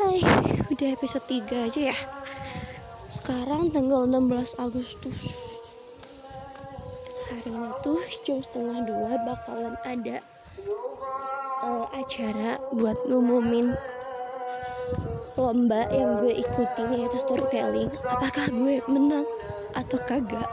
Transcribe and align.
Hai, 0.00 0.16
udah 0.72 0.96
episode 0.96 1.28
3 1.28 1.68
aja 1.68 1.92
ya. 1.92 1.98
Sekarang 3.12 3.68
tanggal 3.68 4.08
16 4.08 4.56
Agustus. 4.56 5.20
Hari 7.28 7.52
ini 7.52 7.68
tuh 7.84 8.00
jam 8.24 8.40
setengah 8.40 8.88
dua 8.88 9.20
bakalan 9.28 9.76
ada 9.84 10.24
uh, 11.60 11.84
acara 11.92 12.56
buat 12.72 12.96
ngumumin 13.12 13.76
lomba 15.36 15.84
yang 15.92 16.16
gue 16.24 16.32
ikutin 16.48 16.96
yaitu 16.96 17.20
storytelling. 17.20 17.92
Apakah 18.08 18.48
gue 18.56 18.80
menang 18.88 19.28
atau 19.76 20.00
kagak? 20.00 20.48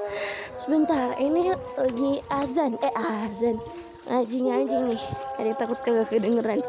Sebentar 0.64 1.12
ini 1.20 1.52
lagi 1.52 2.24
azan. 2.32 2.80
Eh 2.80 2.94
azan. 2.96 3.60
Ngaji 4.08 4.40
nih. 4.40 5.02
Ada 5.36 5.52
takut 5.52 5.84
kagak 5.84 6.08
kedengeran 6.08 6.64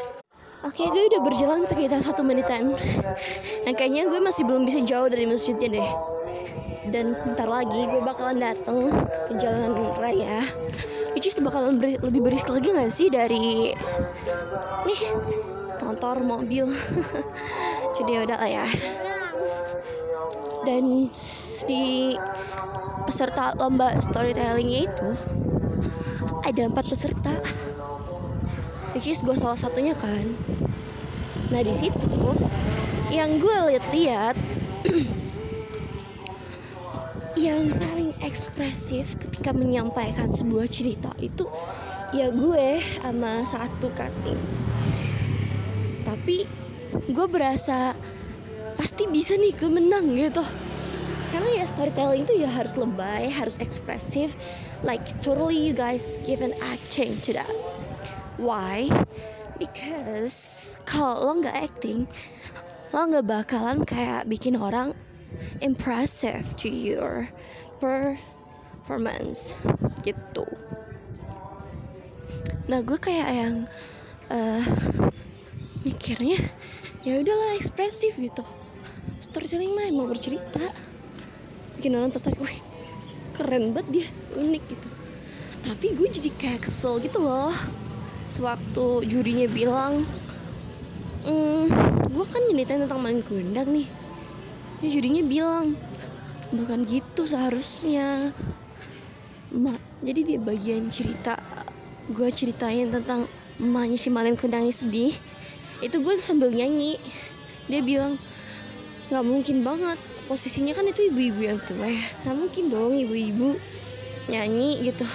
Oke, 0.58 0.90
gue 0.90 1.02
udah 1.06 1.22
berjalan 1.22 1.62
sekitar 1.62 2.02
satu 2.02 2.26
menitan. 2.26 2.74
Dan 3.62 3.72
kayaknya 3.78 4.10
gue 4.10 4.18
masih 4.18 4.42
belum 4.42 4.66
bisa 4.66 4.82
jauh 4.82 5.06
dari 5.06 5.22
masjidnya 5.22 5.68
deh. 5.78 5.90
Dan 6.90 7.14
sebentar 7.14 7.46
lagi 7.46 7.86
gue 7.86 8.02
bakalan 8.02 8.42
dateng 8.42 8.90
ke 9.30 9.32
jalan 9.38 9.78
raya. 10.02 10.42
Which 11.14 11.30
is 11.30 11.38
bakalan 11.38 11.78
beri, 11.78 11.94
lebih 12.02 12.26
berisik 12.26 12.50
lagi 12.50 12.74
gak 12.74 12.90
sih 12.90 13.06
dari 13.06 13.70
nih 14.82 15.00
motor, 15.86 16.26
mobil. 16.26 16.66
Jadi 18.02 18.10
udah 18.18 18.38
lah 18.42 18.50
ya. 18.50 18.66
Dan 20.66 21.06
di 21.70 22.18
peserta 23.06 23.54
lomba 23.54 23.94
storytellingnya 24.02 24.90
itu 24.90 25.08
ada 26.42 26.62
empat 26.66 26.84
peserta 26.90 27.32
which 28.96 29.08
is 29.08 29.20
gue 29.20 29.36
salah 29.36 29.58
satunya 29.58 29.92
kan. 29.92 30.24
Nah 31.48 31.60
di 31.64 31.74
situ 31.76 32.08
yang 33.08 33.40
gue 33.40 33.56
lihat-lihat 33.72 34.36
yang 37.48 37.72
paling 37.72 38.12
ekspresif 38.20 39.16
ketika 39.16 39.56
menyampaikan 39.56 40.28
sebuah 40.28 40.68
cerita 40.68 41.12
itu 41.20 41.48
ya 42.12 42.28
gue 42.32 42.80
sama 43.00 43.44
satu 43.44 43.88
cutting. 43.92 44.40
Tapi 46.04 46.44
gue 47.08 47.26
berasa 47.28 47.92
pasti 48.76 49.08
bisa 49.08 49.36
nih 49.36 49.52
gue 49.56 49.70
menang 49.72 50.12
gitu. 50.16 50.44
Karena 51.28 51.60
ya 51.60 51.64
storytelling 51.68 52.24
itu 52.24 52.40
ya 52.40 52.48
harus 52.48 52.72
lebay 52.76 53.28
harus 53.28 53.60
ekspresif. 53.60 54.32
Like 54.80 55.04
totally 55.20 55.58
you 55.58 55.74
guys 55.76 56.16
give 56.24 56.40
an 56.40 56.56
acting 56.62 57.18
to 57.26 57.36
that 57.36 57.67
Why? 58.38 58.86
Because 59.58 60.78
kalau 60.86 61.18
lo 61.26 61.32
nggak 61.42 61.58
acting, 61.58 62.06
lo 62.94 63.02
nggak 63.10 63.26
bakalan 63.26 63.82
kayak 63.82 64.30
bikin 64.30 64.54
orang 64.54 64.94
impressive 65.58 66.46
to 66.54 66.70
your 66.70 67.26
performance 67.82 69.58
gitu. 70.06 70.46
Nah 72.70 72.78
gue 72.86 72.94
kayak 73.02 73.30
yang 73.34 73.54
uh, 74.30 74.62
mikirnya 75.82 76.38
ya 77.02 77.18
udahlah 77.18 77.58
ekspresif 77.58 78.14
gitu. 78.14 78.46
Storytelling 79.18 79.74
mah 79.74 79.90
mau 79.90 80.06
bercerita, 80.06 80.62
bikin 81.74 81.98
orang 81.98 82.14
tertarik, 82.14 82.38
wih 82.38 82.62
keren 83.34 83.74
banget 83.74 83.88
dia, 83.90 84.06
unik 84.38 84.64
gitu. 84.70 84.88
Tapi 85.66 85.86
gue 85.98 86.08
jadi 86.08 86.30
kayak 86.38 86.70
kesel 86.70 87.02
gitu 87.02 87.18
loh 87.18 87.50
sewaktu 88.28 89.08
jurinya 89.08 89.48
bilang 89.48 90.04
mm, 91.24 91.64
gue 92.12 92.24
kan 92.28 92.42
nyeritain 92.48 92.84
tentang 92.84 93.00
maling 93.00 93.24
kundang 93.24 93.68
nih. 93.72 93.88
Ya 94.84 94.88
jurinya 94.94 95.22
bilang 95.24 95.74
bukan 96.54 96.84
gitu 96.88 97.24
seharusnya. 97.24 98.32
Ma, 99.48 99.72
jadi 100.04 100.20
di 100.22 100.34
bagian 100.36 100.92
cerita 100.92 101.40
gue 102.12 102.28
ceritain 102.32 102.92
tentang 102.92 103.24
emaknya 103.58 103.96
si 103.96 104.08
maling 104.12 104.36
kundangnya 104.36 104.72
sedih. 104.72 105.12
Itu 105.80 106.04
gue 106.04 106.20
sambil 106.20 106.52
nyanyi. 106.52 107.00
Dia 107.68 107.80
bilang 107.80 108.16
nggak 109.08 109.24
mungkin 109.24 109.64
banget 109.64 109.98
posisinya 110.28 110.76
kan 110.76 110.84
itu 110.84 111.08
ibu-ibu 111.08 111.40
yang 111.48 111.58
tua 111.64 111.88
ya. 111.88 112.04
Nggak 112.24 112.36
mungkin 112.36 112.64
dong 112.68 112.92
ibu-ibu 112.96 113.56
nyanyi 114.28 114.84
gitu 114.84 115.08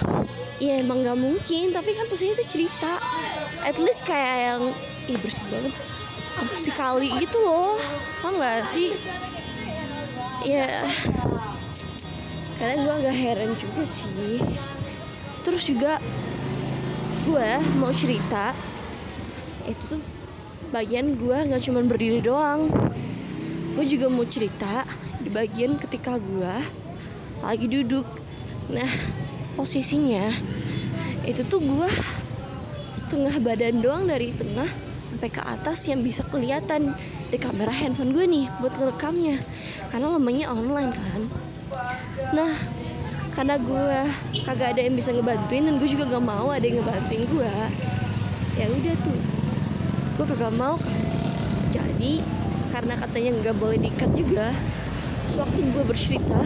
ya 0.62 0.78
emang 0.78 1.02
nggak 1.02 1.18
mungkin. 1.18 1.74
Tapi 1.74 1.90
kan 1.96 2.04
posisinya 2.06 2.34
itu 2.38 2.46
cerita. 2.46 2.98
At 3.64 3.76
least 3.80 4.04
kayak 4.06 4.36
yang 4.54 4.62
ih 5.08 5.18
bersih 5.18 5.44
banget. 5.50 5.74
Apa 6.34 6.54
sih 6.58 6.74
kali 6.74 7.08
gitu 7.22 7.38
loh. 7.42 7.78
Paham 8.20 8.38
nggak 8.38 8.66
sih? 8.66 8.90
Ya 10.44 10.84
kadang 12.60 12.86
gue 12.86 12.94
agak 13.02 13.16
heran 13.16 13.50
juga 13.56 13.82
sih. 13.88 14.38
Terus 15.44 15.62
juga 15.64 15.92
gue 17.24 17.50
mau 17.80 17.92
cerita. 17.92 18.52
Itu 19.64 19.96
tuh 19.96 20.02
bagian 20.74 21.16
gue 21.16 21.36
nggak 21.48 21.62
cuma 21.64 21.80
berdiri 21.86 22.20
doang. 22.20 22.68
Gue 23.74 23.84
juga 23.88 24.06
mau 24.06 24.26
cerita 24.28 24.86
di 25.18 25.32
bagian 25.32 25.80
ketika 25.80 26.20
gue 26.20 26.54
lagi 27.40 27.66
duduk. 27.68 28.06
Nah 28.68 28.88
posisinya 29.54 30.34
itu 31.24 31.40
tuh 31.46 31.62
gue 31.62 31.90
setengah 32.94 33.34
badan 33.42 33.80
doang 33.80 34.04
dari 34.06 34.30
tengah 34.36 34.68
sampai 35.14 35.30
ke 35.30 35.42
atas 35.42 35.86
yang 35.88 36.04
bisa 36.04 36.26
kelihatan 36.26 36.92
di 37.30 37.38
kamera 37.40 37.72
handphone 37.72 38.12
gue 38.12 38.26
nih 38.26 38.46
buat 38.60 38.74
ngerekamnya 38.76 39.40
karena 39.88 40.06
lemahnya 40.10 40.46
online 40.50 40.90
kan. 40.92 41.20
Nah 42.34 42.52
karena 43.34 43.58
gue 43.58 43.98
kagak 44.46 44.78
ada 44.78 44.80
yang 44.82 44.94
bisa 44.94 45.10
ngebantuin 45.10 45.66
dan 45.66 45.74
gue 45.80 45.88
juga 45.90 46.06
gak 46.06 46.22
mau 46.22 46.54
ada 46.54 46.62
yang 46.62 46.82
ngebantuin 46.82 47.24
gue 47.26 47.52
ya 48.58 48.66
udah 48.68 48.94
tuh. 49.06 49.20
Gue 50.18 50.26
kagak 50.28 50.54
mau 50.54 50.76
jadi 51.74 52.22
karena 52.74 52.94
katanya 52.98 53.30
nggak 53.38 53.56
boleh 53.58 53.78
diikat 53.78 54.10
juga 54.18 54.50
sewaktu 55.30 55.62
gue 55.72 55.84
bercerita 55.86 56.42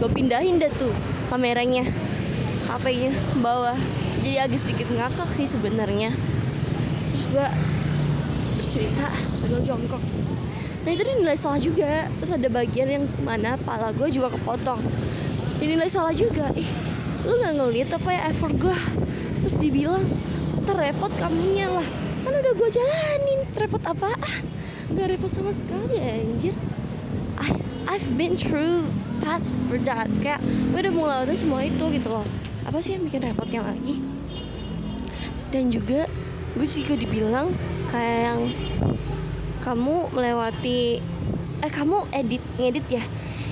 gue 0.00 0.08
pindahin 0.12 0.56
dah 0.56 0.72
tuh 0.76 0.92
kameranya 1.28 1.84
HP-nya 2.66 3.14
bawah. 3.38 3.78
Jadi 4.26 4.42
agak 4.42 4.58
sedikit 4.58 4.90
ngakak 4.90 5.30
sih 5.30 5.46
sebenarnya. 5.46 6.10
Terus 7.14 7.24
gue 7.30 7.46
bercerita 8.58 9.06
sambil 9.38 9.62
jongkok. 9.62 10.02
Nah 10.82 10.90
itu 10.90 11.02
dinilai 11.06 11.38
salah 11.38 11.62
juga. 11.62 12.10
Terus 12.18 12.32
ada 12.34 12.48
bagian 12.50 12.88
yang 12.90 13.04
mana 13.22 13.54
pala 13.62 13.94
gue 13.94 14.10
juga 14.10 14.34
kepotong. 14.34 14.82
Dinilai 15.62 15.86
salah 15.86 16.10
juga. 16.10 16.50
Ih 16.58 16.66
lu 17.26 17.42
nggak 17.42 17.54
ngeliat 17.58 17.88
apa 17.90 18.08
ya 18.14 18.20
effort 18.30 18.54
gue 18.54 18.78
terus 19.42 19.58
dibilang 19.58 20.02
terrepot 20.66 21.10
kamunya 21.22 21.70
lah. 21.70 21.86
Kan 22.26 22.34
udah 22.34 22.52
gue 22.54 22.68
jalanin. 22.74 23.40
Repot 23.54 23.82
apaan? 23.86 24.42
Nggak 24.90 25.06
repot 25.14 25.30
sama 25.30 25.54
sekali 25.54 26.02
anjir. 26.02 26.54
I've 27.86 28.10
been 28.18 28.34
through 28.34 28.90
past 29.22 29.54
for 29.70 29.78
that. 29.86 30.10
Kayak 30.18 30.42
gue 30.74 30.80
udah 30.82 30.94
mulai 30.94 31.36
semua 31.38 31.62
itu 31.62 31.86
gitu 31.94 32.10
loh 32.10 32.26
apa 32.66 32.82
sih 32.82 32.98
yang 32.98 33.06
bikin 33.06 33.22
repotnya 33.22 33.62
lagi? 33.62 34.02
Dan 35.54 35.70
juga 35.70 36.10
gue 36.58 36.66
juga 36.66 36.98
dibilang 36.98 37.54
kayak 37.94 38.20
yang 38.26 38.40
kamu 39.62 40.10
melewati 40.10 40.98
eh 41.62 41.70
kamu 41.70 42.10
edit 42.10 42.42
ngedit 42.58 42.86
ya? 42.90 43.04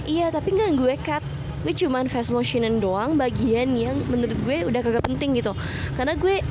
Iya 0.05 0.27
tapi 0.35 0.59
nggak 0.59 0.71
gue 0.75 0.95
cut. 1.07 1.25
Gue 1.65 1.73
cuman 1.73 2.11
fast 2.11 2.35
motionan 2.35 2.83
doang 2.83 3.17
bagian 3.17 3.73
yang 3.73 3.97
menurut 4.11 4.37
gue 4.45 4.67
udah 4.69 4.81
kagak 4.83 5.07
penting 5.07 5.39
gitu. 5.39 5.55
Karena 5.95 6.19
gue 6.19 6.43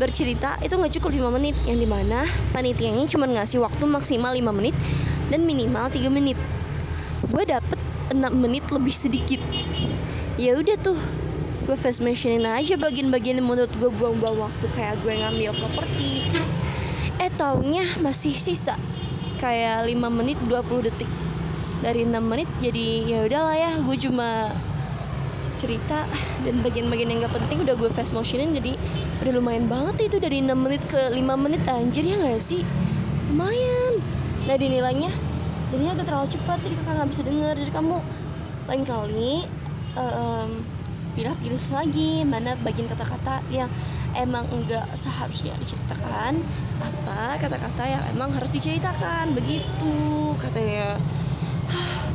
bercerita 0.00 0.56
itu 0.64 0.74
nggak 0.74 0.98
cukup 0.98 1.30
5 1.30 1.36
menit. 1.36 1.54
Yang 1.68 1.78
di 1.84 1.88
mana 1.92 2.24
panitianya 2.56 3.04
cuma 3.06 3.28
ngasih 3.28 3.60
waktu 3.62 3.84
maksimal 3.84 4.32
5 4.32 4.42
menit 4.56 4.74
dan 5.28 5.44
minimal 5.44 5.92
3 5.92 6.08
menit. 6.08 6.40
Gue 7.28 7.44
dapet 7.44 7.78
6 8.10 8.18
menit 8.32 8.64
lebih 8.72 8.96
sedikit. 8.96 9.38
Ya 10.40 10.56
udah 10.58 10.74
tuh 10.80 10.98
gue 11.68 11.76
fast 11.76 12.00
mentionin 12.00 12.48
aja 12.48 12.80
bagian-bagian 12.80 13.44
menurut 13.44 13.68
gue 13.76 13.92
buang-buang 13.92 14.40
waktu. 14.40 14.64
Kayak 14.72 15.04
gue 15.04 15.20
ngambil 15.20 15.52
properti. 15.52 16.24
Eh 17.20 17.28
taunya 17.36 17.84
masih 18.00 18.32
sisa. 18.32 18.72
Kayak 19.36 19.84
5 19.84 20.00
menit 20.08 20.40
20 20.48 20.88
detik. 20.88 21.10
Dari 21.84 22.08
6 22.08 22.24
menit 22.24 22.48
jadi 22.64 22.86
ya 23.04 23.18
udahlah 23.28 23.52
ya 23.52 23.70
gue 23.84 23.96
cuma 24.00 24.48
cerita. 25.60 26.08
Dan 26.40 26.64
bagian-bagian 26.64 27.12
yang 27.12 27.28
gak 27.28 27.36
penting 27.36 27.60
udah 27.68 27.76
gue 27.76 27.92
fast 27.92 28.16
motionin 28.16 28.56
jadi 28.56 28.72
udah 29.20 29.32
lumayan 29.36 29.68
banget 29.68 30.08
itu 30.08 30.16
dari 30.16 30.40
6 30.40 30.56
menit 30.56 30.80
ke 30.88 31.12
5 31.12 31.20
menit. 31.36 31.60
Anjir 31.68 32.08
ya 32.08 32.16
gak 32.16 32.40
sih? 32.40 32.64
Lumayan. 33.28 34.00
Nah 34.48 34.56
dinilainya. 34.56 35.12
Jadinya 35.68 36.00
agak 36.00 36.08
terlalu 36.08 36.28
cepat 36.32 36.58
jadi 36.64 36.74
kakak 36.80 36.92
nggak 36.96 37.08
bisa 37.12 37.22
denger. 37.28 37.54
Jadi 37.60 37.72
kamu 37.76 37.96
lain 38.72 38.82
kali 38.88 39.32
um, 40.00 40.77
pilih-pilih 41.18 41.66
lagi 41.74 42.22
mana 42.22 42.54
bagian 42.62 42.86
kata-kata 42.86 43.42
yang 43.50 43.66
emang 44.14 44.46
enggak 44.54 44.86
seharusnya 44.94 45.50
diceritakan. 45.58 46.38
Apa 46.78 47.42
kata-kata 47.42 47.82
yang 47.90 48.02
emang 48.14 48.30
harus 48.30 48.54
diceritakan 48.54 49.34
begitu 49.34 49.98
katanya. 50.38 50.94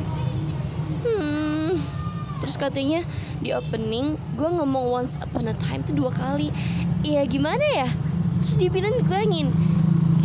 Hmm 1.04 1.44
terus 2.44 2.60
katanya 2.60 3.00
di 3.40 3.56
opening 3.56 4.20
gue 4.36 4.44
ngomong 4.44 4.84
once 4.92 5.16
upon 5.24 5.48
a 5.48 5.56
time 5.56 5.80
tuh 5.80 5.96
dua 5.96 6.12
kali. 6.12 6.52
Iya 7.00 7.24
gimana 7.24 7.64
ya? 7.64 7.88
Terus 8.44 8.60
dibilang 8.60 8.92
dikurangin. 9.00 9.48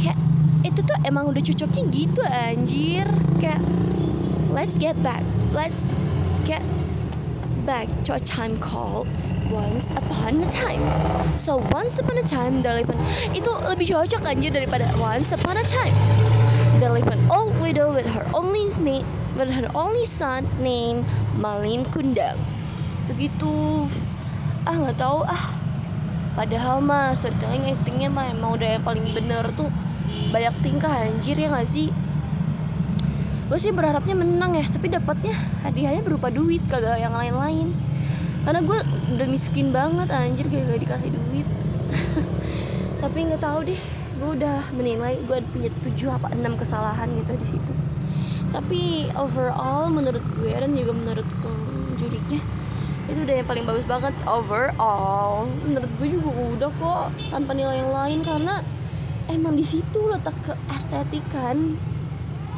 Kayak 0.04 0.20
itu 0.68 0.84
tuh 0.84 1.00
emang 1.08 1.32
udah 1.32 1.40
cocoknya 1.40 1.84
gitu 1.96 2.22
anjir. 2.28 3.08
Kayak 3.40 3.64
let's 4.52 4.76
get 4.76 5.00
back. 5.00 5.24
Let's 5.56 5.88
get 6.44 6.60
back 7.70 7.86
to 8.02 8.18
a 8.18 8.20
time 8.26 8.58
called 8.58 9.06
once 9.54 9.94
upon 9.94 10.42
a 10.42 10.50
time. 10.50 10.82
So 11.38 11.62
once 11.70 12.02
upon 12.02 12.18
a 12.18 12.26
time 12.26 12.66
there 12.66 12.74
lived 12.74 12.90
an 12.90 12.98
itu 13.30 13.46
lebih 13.70 13.94
cocok 13.94 14.26
anjir 14.26 14.50
daripada 14.50 14.90
once 14.98 15.30
upon 15.30 15.54
a 15.54 15.62
time. 15.70 15.94
There 16.82 16.90
lived 16.90 17.14
an 17.14 17.22
old 17.30 17.54
widow 17.62 17.94
with 17.94 18.10
her 18.10 18.26
only 18.34 18.74
name 18.82 19.06
with 19.38 19.54
her 19.54 19.70
only 19.78 20.10
son 20.10 20.50
named 20.58 21.06
Malin 21.38 21.86
Kundang. 21.94 22.42
Itu 23.06 23.30
gitu. 23.30 23.86
Ah 24.66 24.74
nggak 24.74 24.98
tahu 24.98 25.22
ah. 25.30 25.54
Padahal 26.34 26.82
mah 26.82 27.14
storytelling 27.14 27.70
actingnya 27.70 28.10
mah 28.10 28.34
emang 28.34 28.58
udah 28.58 28.82
yang 28.82 28.84
paling 28.86 29.06
bener 29.14 29.46
tuh. 29.54 29.70
Banyak 30.34 30.58
tingkah 30.66 31.06
anjir 31.06 31.38
ya 31.38 31.54
gak 31.54 31.70
sih 31.70 31.94
gue 33.50 33.58
sih 33.58 33.74
berharapnya 33.74 34.14
menang 34.14 34.54
ya 34.54 34.62
tapi 34.62 34.94
dapatnya 34.94 35.34
hadiahnya 35.66 36.06
berupa 36.06 36.30
duit 36.30 36.62
kagak 36.70 37.02
yang 37.02 37.18
lain-lain. 37.18 37.74
Karena 38.46 38.62
gue 38.62 38.80
udah 39.18 39.28
miskin 39.28 39.74
banget 39.74 40.08
anjir 40.14 40.46
gak, 40.48 40.70
gak 40.70 40.80
dikasih 40.80 41.10
duit. 41.12 41.48
Tapi 43.04 43.18
nggak 43.26 43.42
tahu 43.42 43.60
deh 43.68 43.82
gue 44.20 44.30
udah 44.36 44.60
menilai 44.76 45.16
gue 45.24 45.38
punya 45.50 45.72
tujuh 45.82 46.12
apa 46.12 46.30
enam 46.36 46.54
kesalahan 46.56 47.10
gitu 47.20 47.34
di 47.36 47.48
situ. 47.58 47.74
Tapi 48.54 49.10
overall 49.18 49.90
menurut 49.90 50.22
gue 50.40 50.54
dan 50.54 50.72
juga 50.78 50.94
menurut 50.94 51.28
um, 51.44 51.94
jurinya 51.98 52.42
itu 53.10 53.26
udah 53.26 53.36
yang 53.42 53.48
paling 53.50 53.66
bagus 53.66 53.86
banget 53.90 54.14
overall. 54.30 55.50
Menurut 55.66 55.92
gue 55.98 56.08
juga 56.14 56.30
udah 56.32 56.70
kok 56.70 57.06
tanpa 57.34 57.52
nilai 57.58 57.82
yang 57.82 57.92
lain. 57.92 58.20
Karena 58.22 58.62
emang 59.30 59.58
di 59.58 59.66
situ 59.66 60.00
letak 60.10 60.38
keestetikan 60.46 61.76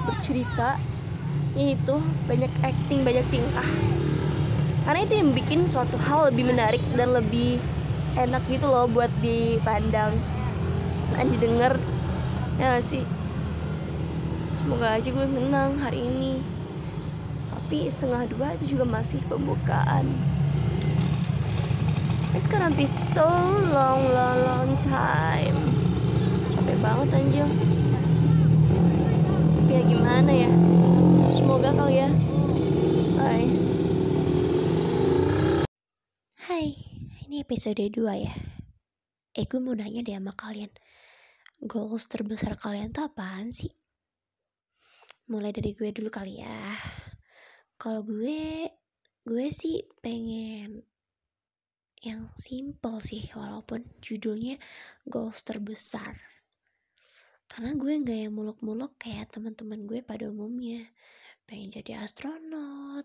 bercerita 0.06 0.78
itu 1.56 1.96
banyak 2.26 2.52
acting 2.64 3.04
banyak 3.04 3.26
tingkah. 3.28 3.70
Karena 4.88 5.06
itu 5.06 5.14
yang 5.20 5.30
bikin 5.36 5.70
suatu 5.70 6.00
hal 6.10 6.34
lebih 6.34 6.50
menarik 6.50 6.82
dan 6.98 7.14
lebih 7.14 7.62
enak 8.18 8.42
gitu 8.50 8.66
loh 8.66 8.90
buat 8.90 9.12
dipandang. 9.22 10.16
Dan 11.14 11.26
didengar 11.38 11.76
ya 12.58 12.80
gak 12.80 12.86
sih? 12.86 13.04
Semoga 14.62 14.98
aja 14.98 15.10
gue 15.10 15.28
menang 15.28 15.78
hari 15.82 16.02
ini. 16.02 16.42
Tapi 17.52 17.88
setengah 17.92 18.26
dua 18.32 18.56
itu 18.58 18.78
juga 18.78 18.86
masih 18.88 19.22
pembukaan. 19.28 20.08
It's 22.32 22.48
gonna 22.48 22.72
be 22.74 22.88
so 22.88 23.28
long 23.76 24.02
long 24.12 24.40
long 24.48 24.72
time. 24.82 25.58
Capek 26.56 26.78
banget 26.80 27.08
tapi 27.12 27.81
ya 29.72 29.82
gimana 29.88 30.32
ya? 30.36 30.52
Semoga 31.32 31.72
kali 31.72 32.04
ya. 32.04 32.10
Bye. 33.16 33.48
Hai 36.44 36.76
ini 37.24 37.40
episode 37.40 37.80
2 37.80 38.04
ya. 38.20 38.36
Eh 39.32 39.48
gue 39.48 39.64
mau 39.64 39.72
nanya 39.72 40.04
deh 40.04 40.12
sama 40.20 40.36
kalian. 40.36 40.68
Goals 41.64 42.12
terbesar 42.12 42.60
kalian 42.60 42.92
tuh 42.92 43.08
apaan 43.08 43.56
sih? 43.56 43.72
Mulai 45.32 45.56
dari 45.56 45.72
gue 45.72 45.88
dulu 45.96 46.12
kali 46.12 46.44
ya. 46.44 46.76
Kalau 47.80 48.04
gue 48.04 48.68
gue 49.24 49.48
sih 49.56 49.88
pengen 50.04 50.84
yang 52.04 52.28
simple 52.36 53.00
sih 53.00 53.24
walaupun 53.40 53.88
judulnya 54.04 54.60
goals 55.08 55.48
terbesar 55.48 56.41
karena 57.52 57.76
gue 57.76 57.92
nggak 58.00 58.20
yang 58.24 58.32
muluk-muluk 58.32 58.96
kayak 58.96 59.28
teman-teman 59.28 59.84
gue 59.84 60.00
pada 60.00 60.32
umumnya. 60.32 60.88
Pengen 61.44 61.68
jadi 61.68 62.00
astronot 62.00 63.04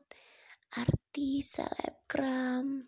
artis 0.70 1.58
selebgram 1.58 2.86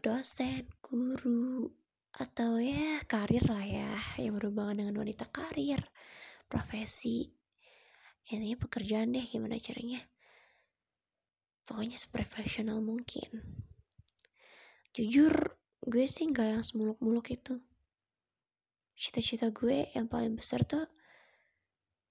dosen 0.00 0.64
guru 0.80 1.68
atau 2.16 2.56
ya 2.56 2.96
karir 3.04 3.44
lah 3.44 3.60
ya 3.60 3.92
yang 4.16 4.40
berhubungan 4.40 4.88
dengan 4.88 5.04
wanita 5.04 5.28
karir 5.28 5.84
profesi. 6.48 7.28
Ini 8.32 8.56
pekerjaan 8.56 9.12
deh 9.12 9.20
gimana 9.20 9.60
caranya? 9.60 10.00
Pokoknya 11.68 12.00
seprofesional 12.00 12.80
mungkin. 12.80 13.44
Jujur 14.96 15.60
gue 15.84 16.08
sih 16.08 16.24
nggak 16.24 16.56
yang 16.56 16.64
semuluk-muluk 16.64 17.36
itu 17.36 17.60
cita-cita 18.96 19.52
gue 19.52 19.92
yang 19.92 20.08
paling 20.08 20.32
besar 20.32 20.64
tuh 20.64 20.88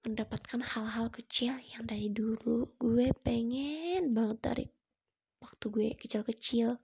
mendapatkan 0.06 0.62
hal-hal 0.62 1.10
kecil 1.10 1.58
yang 1.74 1.82
dari 1.82 2.06
dulu 2.14 2.78
gue 2.78 3.10
pengen 3.26 4.14
banget 4.14 4.38
dari 4.38 4.66
waktu 5.42 5.66
gue 5.66 5.88
kecil-kecil. 5.98 6.78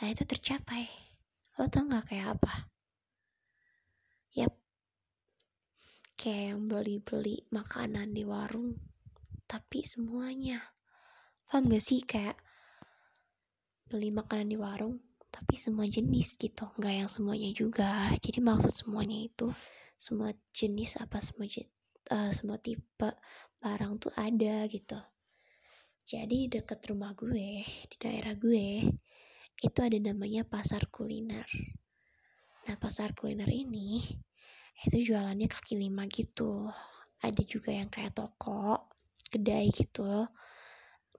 Nah 0.00 0.06
itu 0.08 0.24
tercapai. 0.24 0.88
Lo 1.60 1.68
tau 1.68 1.84
gak 1.84 2.08
kayak 2.08 2.40
apa? 2.40 2.72
Yap. 4.32 4.56
Kayak 6.16 6.56
yang 6.56 6.60
beli-beli 6.72 7.44
makanan 7.52 8.16
di 8.16 8.24
warung 8.24 8.80
tapi 9.44 9.84
semuanya. 9.84 10.72
Paham 11.44 11.68
gak 11.68 11.84
sih 11.84 12.00
kayak 12.00 12.40
beli 13.92 14.08
makanan 14.08 14.48
di 14.48 14.56
warung 14.56 15.11
tapi 15.42 15.58
semua 15.58 15.90
jenis 15.90 16.38
gitu 16.38 16.70
nggak 16.78 17.02
yang 17.02 17.10
semuanya 17.10 17.50
juga. 17.50 18.14
Jadi 18.22 18.38
maksud 18.38 18.70
semuanya 18.70 19.26
itu 19.26 19.50
semua 19.98 20.30
jenis 20.54 21.02
apa 21.02 21.18
semua 21.18 21.50
uh, 22.14 22.30
semua 22.30 22.62
tipe 22.62 23.10
barang 23.58 23.98
tuh 23.98 24.14
ada 24.14 24.62
gitu. 24.70 24.94
Jadi 26.06 26.46
deket 26.46 26.78
rumah 26.94 27.10
gue 27.18 27.66
di 27.66 27.96
daerah 27.98 28.38
gue 28.38 28.86
itu 29.58 29.78
ada 29.82 29.98
namanya 29.98 30.46
pasar 30.46 30.86
kuliner. 30.94 31.50
Nah 32.70 32.78
pasar 32.78 33.10
kuliner 33.10 33.50
ini 33.50 33.98
itu 34.86 35.10
jualannya 35.10 35.50
kaki 35.50 35.74
lima 35.74 36.06
gitu. 36.06 36.70
Ada 37.18 37.42
juga 37.42 37.74
yang 37.74 37.90
kayak 37.90 38.14
toko 38.14 38.94
kedai 39.26 39.74
gitu 39.74 40.06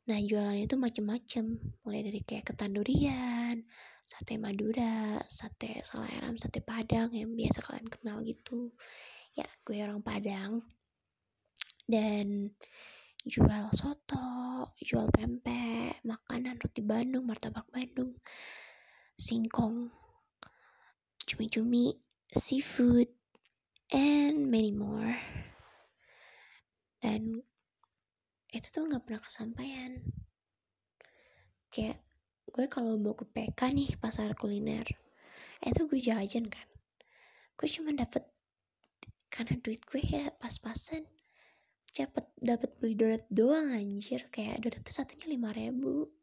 Nah 0.04 0.20
jualannya 0.20 0.68
itu 0.68 0.76
macem-macem. 0.76 1.46
Mulai 1.88 2.02
dari 2.04 2.20
kayak 2.20 2.52
ketan 2.52 2.76
durian 2.76 3.64
Sate 4.04 4.36
Madura 4.36 5.16
Sate 5.32 5.80
Saleram 5.80 6.36
Sate 6.36 6.60
Padang 6.60 7.16
Yang 7.16 7.32
biasa 7.40 7.60
kalian 7.64 7.88
kenal 7.88 8.18
gitu. 8.28 8.76
Ya 9.32 9.48
gue 9.64 9.80
orang 9.80 10.04
Padang. 10.04 10.64
Dan 11.84 12.52
jual 13.24 13.72
soto 13.72 14.72
Jual 14.80 15.08
pempek 15.12 16.04
Makanan 16.04 16.60
roti 16.60 16.84
Bandung 16.84 17.24
Martabak 17.24 17.68
Bandung 17.72 18.20
Singkong 19.16 19.88
Cumi-cumi 21.24 21.96
Seafood 22.32 23.08
And 23.94 24.50
many 24.50 24.74
more. 24.74 25.14
Dan 26.98 27.46
itu 28.54 28.68
tuh 28.70 28.86
nggak 28.86 29.04
pernah 29.04 29.22
kesampaian. 29.26 29.98
Kayak 31.74 31.98
gue 32.54 32.66
kalau 32.70 33.02
mau 33.02 33.18
ke 33.18 33.26
PK 33.26 33.74
nih 33.74 33.98
pasar 33.98 34.38
kuliner 34.38 34.86
itu 35.64 35.88
gue 35.90 36.00
jajan 36.00 36.46
kan. 36.46 36.68
Gue 37.58 37.68
cuma 37.72 37.96
dapet 37.96 38.22
karena 39.34 39.58
duit 39.58 39.82
gue 39.90 40.02
ya 40.04 40.30
pas-pasan 40.38 41.08
cepet 41.90 42.26
dapat 42.38 42.78
beli 42.78 42.94
donat 42.94 43.24
doang 43.34 43.74
anjir. 43.74 44.30
Kayak 44.30 44.62
donat 44.62 44.82
tuh 44.86 44.94
satunya 44.94 45.26
lima 45.34 45.50
ribu. 45.50 46.14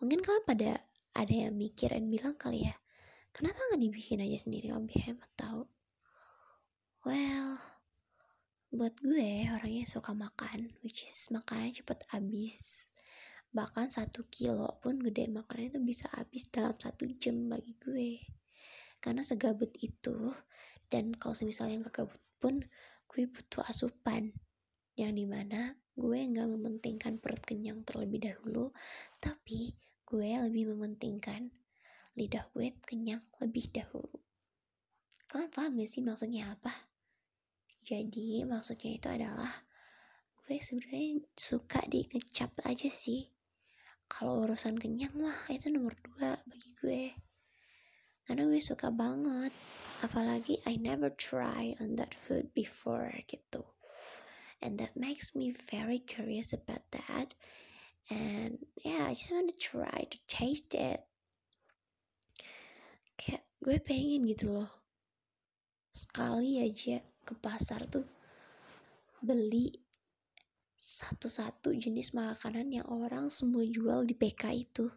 Mungkin 0.00 0.24
kalian 0.24 0.44
pada 0.48 0.70
ada 1.12 1.34
yang 1.34 1.52
mikir 1.52 1.92
dan 1.92 2.08
bilang 2.08 2.38
kali 2.38 2.64
ya 2.64 2.74
kenapa 3.34 3.58
nggak 3.70 3.82
dibikin 3.82 4.24
aja 4.24 4.48
sendiri? 4.48 4.72
Lebih 4.72 4.98
hemat 5.10 5.30
tau. 5.36 5.68
Well 7.04 7.69
buat 8.70 8.94
gue 9.02 9.50
orangnya 9.50 9.82
suka 9.82 10.14
makan 10.14 10.70
which 10.86 11.02
is 11.02 11.28
makannya 11.34 11.74
cepet 11.74 12.06
habis 12.14 12.90
bahkan 13.50 13.90
satu 13.90 14.30
kilo 14.30 14.78
pun 14.78 15.02
gede 15.02 15.26
makannya 15.26 15.74
itu 15.74 15.82
bisa 15.82 16.06
habis 16.14 16.46
dalam 16.54 16.78
satu 16.78 17.02
jam 17.18 17.50
bagi 17.50 17.74
gue. 17.82 18.22
Karena 19.02 19.26
segabut 19.26 19.74
itu 19.82 20.30
dan 20.86 21.10
kalau 21.18 21.34
misalnya 21.42 21.82
yang 21.82 21.86
kegabut 21.90 22.22
pun 22.38 22.62
gue 23.10 23.22
butuh 23.26 23.66
asupan. 23.66 24.30
Yang 24.94 25.12
di 25.18 25.24
mana 25.26 25.74
gue 25.98 26.18
nggak 26.30 26.46
mementingkan 26.46 27.18
perut 27.18 27.42
kenyang 27.42 27.82
terlebih 27.82 28.30
dahulu 28.30 28.70
tapi 29.18 29.74
gue 30.06 30.30
lebih 30.46 30.70
mementingkan 30.74 31.50
lidah 32.14 32.46
gue 32.54 32.70
kenyang 32.86 33.22
lebih 33.42 33.66
dahulu. 33.74 34.22
Kalian 35.30 35.50
paham 35.50 35.78
gak 35.78 35.90
sih 35.90 36.02
maksudnya 36.02 36.54
apa 36.54 36.89
jadi 37.90 38.46
maksudnya 38.46 38.94
itu 38.94 39.08
adalah 39.10 39.50
gue 40.46 40.62
sebenarnya 40.62 41.26
suka 41.34 41.82
di 41.90 42.06
ngecap 42.06 42.54
aja 42.62 42.86
sih. 42.86 43.26
Kalau 44.06 44.46
urusan 44.46 44.78
kenyang 44.78 45.18
lah 45.18 45.50
itu 45.50 45.74
nomor 45.74 45.98
dua 45.98 46.38
bagi 46.46 46.70
gue. 46.78 47.10
Karena 48.22 48.46
gue 48.46 48.62
suka 48.62 48.94
banget. 48.94 49.50
Apalagi 50.06 50.62
I 50.70 50.78
never 50.78 51.10
try 51.10 51.74
on 51.82 51.98
that 51.98 52.14
food 52.14 52.54
before 52.54 53.10
gitu. 53.26 53.66
And 54.62 54.78
that 54.78 54.94
makes 54.94 55.34
me 55.34 55.50
very 55.50 55.98
curious 55.98 56.54
about 56.54 56.86
that. 56.94 57.34
And 58.06 58.70
yeah 58.86 59.10
I 59.10 59.18
just 59.18 59.34
want 59.34 59.50
to 59.50 59.58
try 59.58 60.06
to 60.06 60.18
taste 60.30 60.78
it. 60.78 61.10
Kayak 63.18 63.42
gue 63.66 63.82
pengen 63.82 64.30
gitu 64.30 64.62
loh. 64.62 64.70
Sekali 65.90 66.62
aja 66.62 67.02
ke 67.30 67.38
pasar 67.38 67.86
tuh 67.86 68.02
beli 69.22 69.70
satu-satu 70.80 71.76
jenis 71.76 72.16
makanan 72.16 72.72
yang 72.72 72.88
orang 72.88 73.30
semua 73.30 73.62
jual 73.68 74.02
di 74.08 74.16
PK 74.16 74.42
itu. 74.56 74.88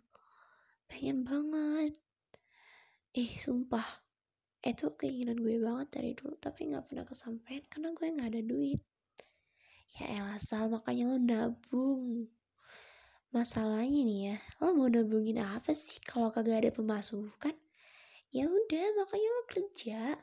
Pengen 0.87 1.27
banget. 1.27 1.93
Eh 3.13 3.29
sumpah. 3.37 3.85
Itu 4.63 4.95
keinginan 4.95 5.43
gue 5.43 5.59
banget 5.59 5.99
dari 5.99 6.15
dulu 6.15 6.39
tapi 6.39 6.71
nggak 6.71 6.87
pernah 6.87 7.05
kesampaian 7.05 7.61
karena 7.67 7.91
gue 7.91 8.07
nggak 8.09 8.29
ada 8.31 8.41
duit. 8.47 8.81
Ya 9.99 10.23
elah 10.23 10.39
sal 10.39 10.71
makanya 10.71 11.13
lo 11.13 11.19
nabung. 11.19 12.31
Masalahnya 13.35 14.01
nih 14.07 14.19
ya 14.33 14.37
lo 14.63 14.71
mau 14.73 14.87
nabungin 14.87 15.43
apa 15.43 15.75
sih 15.75 15.99
kalau 15.99 16.31
kagak 16.31 16.63
ada 16.63 16.71
pemasukan? 16.71 17.59
Ya 18.31 18.47
udah 18.47 18.85
makanya 19.03 19.29
lo 19.35 19.43
kerja. 19.51 20.15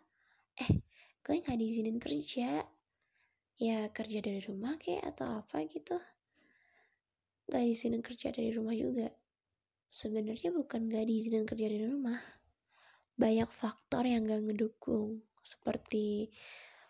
Eh 0.56 0.72
gue 1.20 1.36
nggak 1.36 1.58
diizinin 1.60 2.00
kerja? 2.00 2.64
Ya 3.60 3.78
kerja 3.92 4.24
dari 4.24 4.40
rumah 4.40 4.80
kayak 4.80 5.16
atau 5.16 5.44
apa 5.44 5.60
gitu. 5.68 6.00
Nggak 7.44 7.62
diizinin 7.68 8.00
kerja 8.00 8.32
dari 8.32 8.50
rumah 8.56 8.72
juga. 8.72 9.12
Sebenarnya 9.90 10.48
bukan 10.54 10.88
nggak 10.88 11.04
diizinin 11.04 11.44
kerja 11.44 11.68
dari 11.68 11.84
rumah. 11.84 12.16
Banyak 13.20 13.50
faktor 13.52 14.08
yang 14.08 14.24
gak 14.24 14.48
ngedukung. 14.48 15.20
Seperti 15.44 16.32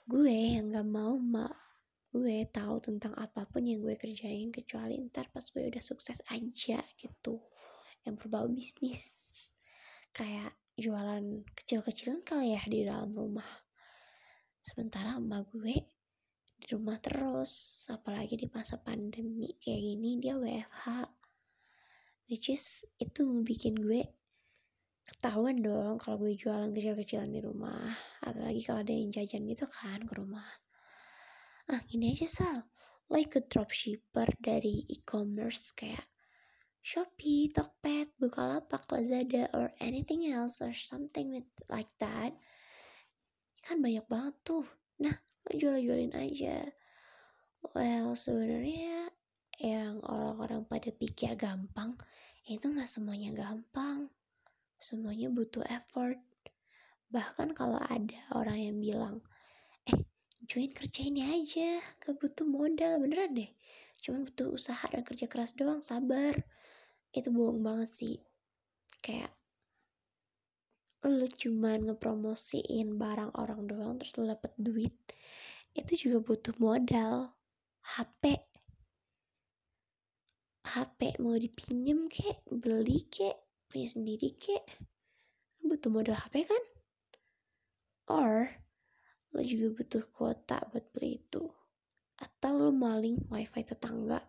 gue 0.07 0.37
yang 0.55 0.71
gak 0.71 0.87
mau 0.87 1.19
mak. 1.19 1.51
Gue 2.15 2.47
tahu 2.47 2.79
tentang 2.79 3.19
apa 3.19 3.51
pun 3.51 3.67
yang 3.67 3.83
gue 3.83 3.99
kerjain 3.99 4.55
kecuali 4.55 4.95
ntar 5.11 5.27
pas 5.35 5.43
gue 5.43 5.67
udah 5.67 5.83
sukses 5.83 6.23
aja 6.31 6.79
gitu. 6.95 7.43
Yang 8.07 8.15
berbau 8.23 8.47
bisnis. 8.47 9.03
Kayak 10.15 10.55
jualan 10.79 11.43
kecil-kecilan 11.51 12.23
kali 12.23 12.55
ya 12.55 12.63
di 12.71 12.87
dalam 12.87 13.11
rumah 13.11 13.70
sementara 14.71 15.19
emak 15.19 15.50
gue 15.50 15.83
di 16.61 16.67
rumah 16.71 17.03
terus 17.03 17.87
apalagi 17.91 18.39
di 18.39 18.47
masa 18.55 18.79
pandemi 18.79 19.50
kayak 19.59 19.83
gini 19.83 20.23
dia 20.23 20.39
WFH 20.39 20.87
which 22.31 22.55
is 22.55 22.87
itu 23.03 23.43
bikin 23.43 23.75
gue 23.75 24.07
ketahuan 25.11 25.59
dong 25.59 25.99
kalau 25.99 26.23
gue 26.23 26.39
jualan 26.39 26.71
kecil-kecilan 26.71 27.35
di 27.35 27.43
rumah. 27.43 27.91
Apalagi 28.23 28.62
kalau 28.62 28.87
ada 28.87 28.95
yang 28.95 29.11
jajan 29.11 29.43
gitu 29.50 29.67
kan 29.67 30.07
ke 30.07 30.15
rumah. 30.15 30.47
Ah 31.67 31.83
gini 31.91 32.15
aja 32.15 32.31
sal. 32.31 32.71
Lo 33.11 33.19
ikut 33.19 33.50
dropshipper 33.50 34.39
dari 34.39 34.87
e-commerce 34.87 35.75
kayak 35.75 36.07
Shopee, 36.81 37.53
Tokped, 37.53 38.17
Bukalapak, 38.17 38.89
Lazada, 38.89 39.53
or 39.53 39.69
anything 39.85 40.25
else 40.31 40.65
or 40.65 40.73
something 40.73 41.35
with 41.35 41.50
like 41.69 41.91
that 42.00 42.33
kan 43.64 43.81
banyak 43.81 44.05
banget 44.09 44.35
tuh 44.45 44.67
nah 45.00 45.14
lo 45.49 45.50
jual-jualin 45.57 46.12
aja 46.17 46.69
well 47.76 48.12
sebenarnya 48.17 49.12
yang 49.61 50.00
orang-orang 50.05 50.64
pada 50.64 50.88
pikir 50.93 51.37
gampang 51.37 51.97
itu 52.49 52.64
nggak 52.67 52.88
semuanya 52.88 53.31
gampang 53.37 54.09
semuanya 54.81 55.29
butuh 55.29 55.61
effort. 55.69 56.17
Bahkan 57.12 57.52
kalau 57.52 57.76
ada 57.76 58.17
orang 58.33 58.59
yang 58.59 58.76
bilang, 58.81 59.17
eh 59.85 60.00
join 60.49 60.73
kerja 60.73 61.05
ini 61.05 61.29
aja, 61.29 61.85
gak 62.00 62.17
butuh 62.17 62.49
modal, 62.49 62.97
beneran 62.97 63.37
deh. 63.37 63.52
Cuma 64.00 64.25
butuh 64.25 64.57
usaha 64.57 64.81
dan 64.88 65.05
kerja 65.05 65.29
keras 65.29 65.52
doang, 65.52 65.85
sabar. 65.85 66.33
Itu 67.12 67.29
bohong 67.29 67.61
banget 67.61 67.93
sih. 67.93 68.17
Kayak 69.05 69.37
lu 71.09 71.25
cuman 71.25 71.88
ngepromosiin 71.88 73.00
barang 73.00 73.33
orang 73.40 73.64
doang 73.64 73.97
terus 73.97 74.12
lu 74.21 74.28
dapet 74.28 74.52
duit 74.61 74.92
itu 75.73 76.09
juga 76.09 76.19
butuh 76.21 76.54
modal. 76.61 77.33
HP 77.80 78.37
HP 80.71 81.19
mau 81.19 81.35
dipinjem 81.35 82.07
kek 82.07 82.45
beli 82.47 83.02
kek 83.09 83.35
punya 83.66 83.88
sendiri 83.88 84.37
kek 84.37 84.62
butuh 85.64 85.88
modal 85.88 86.14
HP 86.14 86.45
kan? 86.45 86.64
Or 88.12 88.50
lo 89.33 89.40
juga 89.40 89.80
butuh 89.80 90.04
kuota 90.12 90.61
buat 90.69 90.85
beli 90.92 91.23
itu. 91.23 91.49
Atau 92.21 92.61
lo 92.61 92.71
maling 92.71 93.26
wifi 93.33 93.64
tetangga 93.64 94.21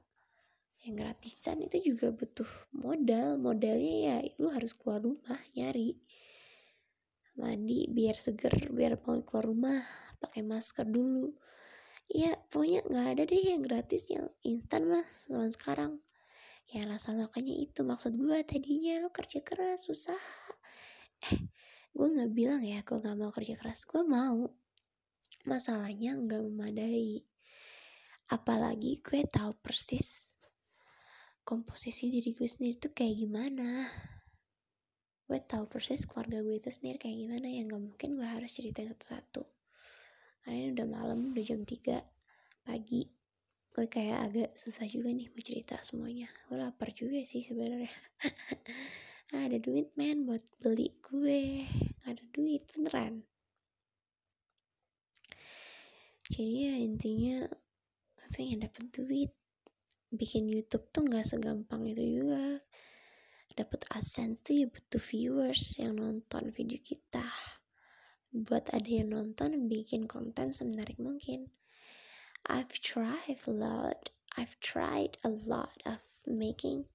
yang 0.82 0.96
gratisan 0.98 1.62
itu 1.62 1.94
juga 1.94 2.16
butuh 2.16 2.48
modal. 2.74 3.36
Modalnya 3.36 3.96
ya 4.08 4.18
lo 4.40 4.50
harus 4.56 4.72
keluar 4.72 5.04
rumah 5.04 5.42
nyari 5.54 6.00
mandi 7.42 7.90
biar 7.90 8.22
seger 8.22 8.54
biar 8.70 9.02
mau 9.02 9.18
keluar 9.26 9.50
rumah 9.50 9.82
pakai 10.22 10.46
masker 10.46 10.86
dulu. 10.86 11.34
Ya 12.06 12.38
pokoknya 12.54 12.86
nggak 12.86 13.08
ada 13.18 13.24
deh 13.26 13.42
yang 13.42 13.66
gratis 13.66 14.14
yang 14.14 14.30
instan 14.46 14.86
mas 14.86 15.26
zaman 15.26 15.50
sekarang. 15.50 15.94
Ya 16.70 16.86
rasa 16.86 17.18
makanya 17.18 17.58
itu 17.58 17.82
maksud 17.82 18.14
gue 18.14 18.46
tadinya 18.46 19.02
lo 19.02 19.10
kerja 19.10 19.42
keras 19.42 19.90
susah. 19.90 20.22
Eh 21.26 21.50
gue 21.92 22.08
nggak 22.08 22.32
bilang 22.32 22.62
ya 22.62 22.86
gue 22.86 22.98
nggak 23.02 23.18
mau 23.18 23.34
kerja 23.34 23.58
keras 23.58 23.90
gue 23.90 24.06
mau. 24.06 24.46
Masalahnya 25.50 26.14
nggak 26.14 26.42
memadai. 26.46 27.26
Apalagi 28.30 29.02
gue 29.02 29.26
tahu 29.26 29.58
persis 29.60 30.32
komposisi 31.42 32.14
diri 32.14 32.32
gue 32.38 32.46
sendiri 32.46 32.78
tuh 32.78 32.94
kayak 32.94 33.18
gimana 33.18 33.90
gue 35.32 35.40
tahu 35.40 35.64
persis 35.64 36.04
keluarga 36.04 36.44
gue 36.44 36.60
itu 36.60 36.68
sendiri 36.68 37.08
kayak 37.08 37.16
gimana 37.24 37.48
yang 37.48 37.72
gak 37.72 37.80
mungkin 37.80 38.20
gue 38.20 38.28
harus 38.28 38.52
ceritain 38.52 38.92
satu-satu. 38.92 39.48
Karena 40.44 40.56
ini 40.60 40.68
udah 40.76 40.88
malam 40.92 41.32
udah 41.32 41.40
jam 41.40 41.64
3 41.64 42.68
pagi. 42.68 43.08
Gue 43.72 43.88
kayak 43.88 44.20
agak 44.28 44.50
susah 44.60 44.84
juga 44.92 45.08
nih 45.08 45.32
mau 45.32 45.40
cerita 45.40 45.80
semuanya. 45.80 46.28
Gue 46.52 46.60
lapar 46.60 46.92
juga 46.92 47.24
sih 47.24 47.48
sebenarnya. 47.48 47.88
Ada 49.32 49.56
duit 49.64 49.96
men 49.96 50.28
buat 50.28 50.44
beli 50.60 50.92
gue 51.00 51.64
ada 52.04 52.20
duit 52.36 52.68
beneran. 52.76 53.24
Jadi 56.28 56.68
ya 56.68 56.76
intinya 56.76 57.48
gue 58.20 58.28
pengen 58.36 58.68
dapet 58.68 58.92
duit. 58.92 59.32
Bikin 60.12 60.52
YouTube 60.52 60.92
tuh 60.92 61.08
nggak 61.08 61.24
segampang 61.24 61.88
itu 61.88 62.20
juga 62.20 62.60
dapet 63.56 63.88
AdSense 63.92 64.44
tuh 64.44 64.56
ya 64.56 64.68
butuh 64.68 65.02
viewers 65.02 65.76
yang 65.80 65.98
nonton 65.98 66.52
video 66.52 66.80
kita 66.80 67.26
buat 68.32 68.72
ada 68.72 68.88
yang 68.88 69.12
nonton 69.12 69.68
bikin 69.68 70.08
konten 70.08 70.56
semenarik 70.56 70.96
mungkin 70.98 71.52
I've 72.48 72.82
tried 72.82 73.38
a 73.46 73.52
lot. 73.52 74.10
I've 74.38 74.60
tried 74.60 75.18
a 75.24 75.30
lot 75.30 75.78
of 75.86 76.00
making 76.26 76.86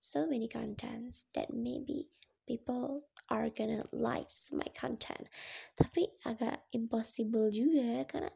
so 0.00 0.26
many 0.26 0.48
contents 0.48 1.26
that 1.34 1.52
maybe 1.52 2.08
people 2.46 3.02
are 3.28 3.50
gonna 3.50 3.84
like 3.92 4.32
my 4.52 4.64
content. 4.72 5.28
Tapi 5.76 6.08
agak 6.24 6.64
impossible 6.72 7.52
juga 7.52 8.06
karena 8.08 8.32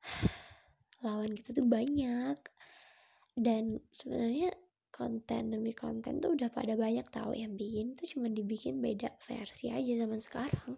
lawan 1.04 1.36
kita 1.36 1.52
tuh 1.52 1.68
banyak 1.68 2.38
dan 3.36 3.84
sebenarnya 3.92 4.56
konten 4.98 5.54
demi 5.54 5.70
konten 5.70 6.18
tuh 6.18 6.34
udah 6.34 6.50
pada 6.50 6.74
banyak 6.74 7.06
tahu 7.06 7.38
yang 7.38 7.54
bikin 7.54 7.94
tuh 7.94 8.10
cuma 8.10 8.26
dibikin 8.26 8.82
beda 8.82 9.14
versi 9.22 9.70
aja 9.70 9.94
zaman 9.94 10.18
sekarang. 10.18 10.74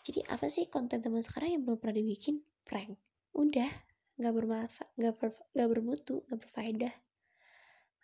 Jadi 0.00 0.24
apa 0.32 0.48
sih 0.48 0.72
konten 0.72 1.04
zaman 1.04 1.20
sekarang 1.20 1.52
yang 1.52 1.62
belum 1.68 1.76
pernah 1.76 2.00
dibikin? 2.00 2.40
Prank. 2.64 2.96
Udah 3.36 3.68
nggak 4.16 4.32
bermanfaat 4.32 4.90
nggak 4.96 5.14
ber, 5.20 5.28
nggak 5.52 5.68
bermutu 5.68 6.24
nggak 6.24 6.40
berfaedah. 6.40 6.94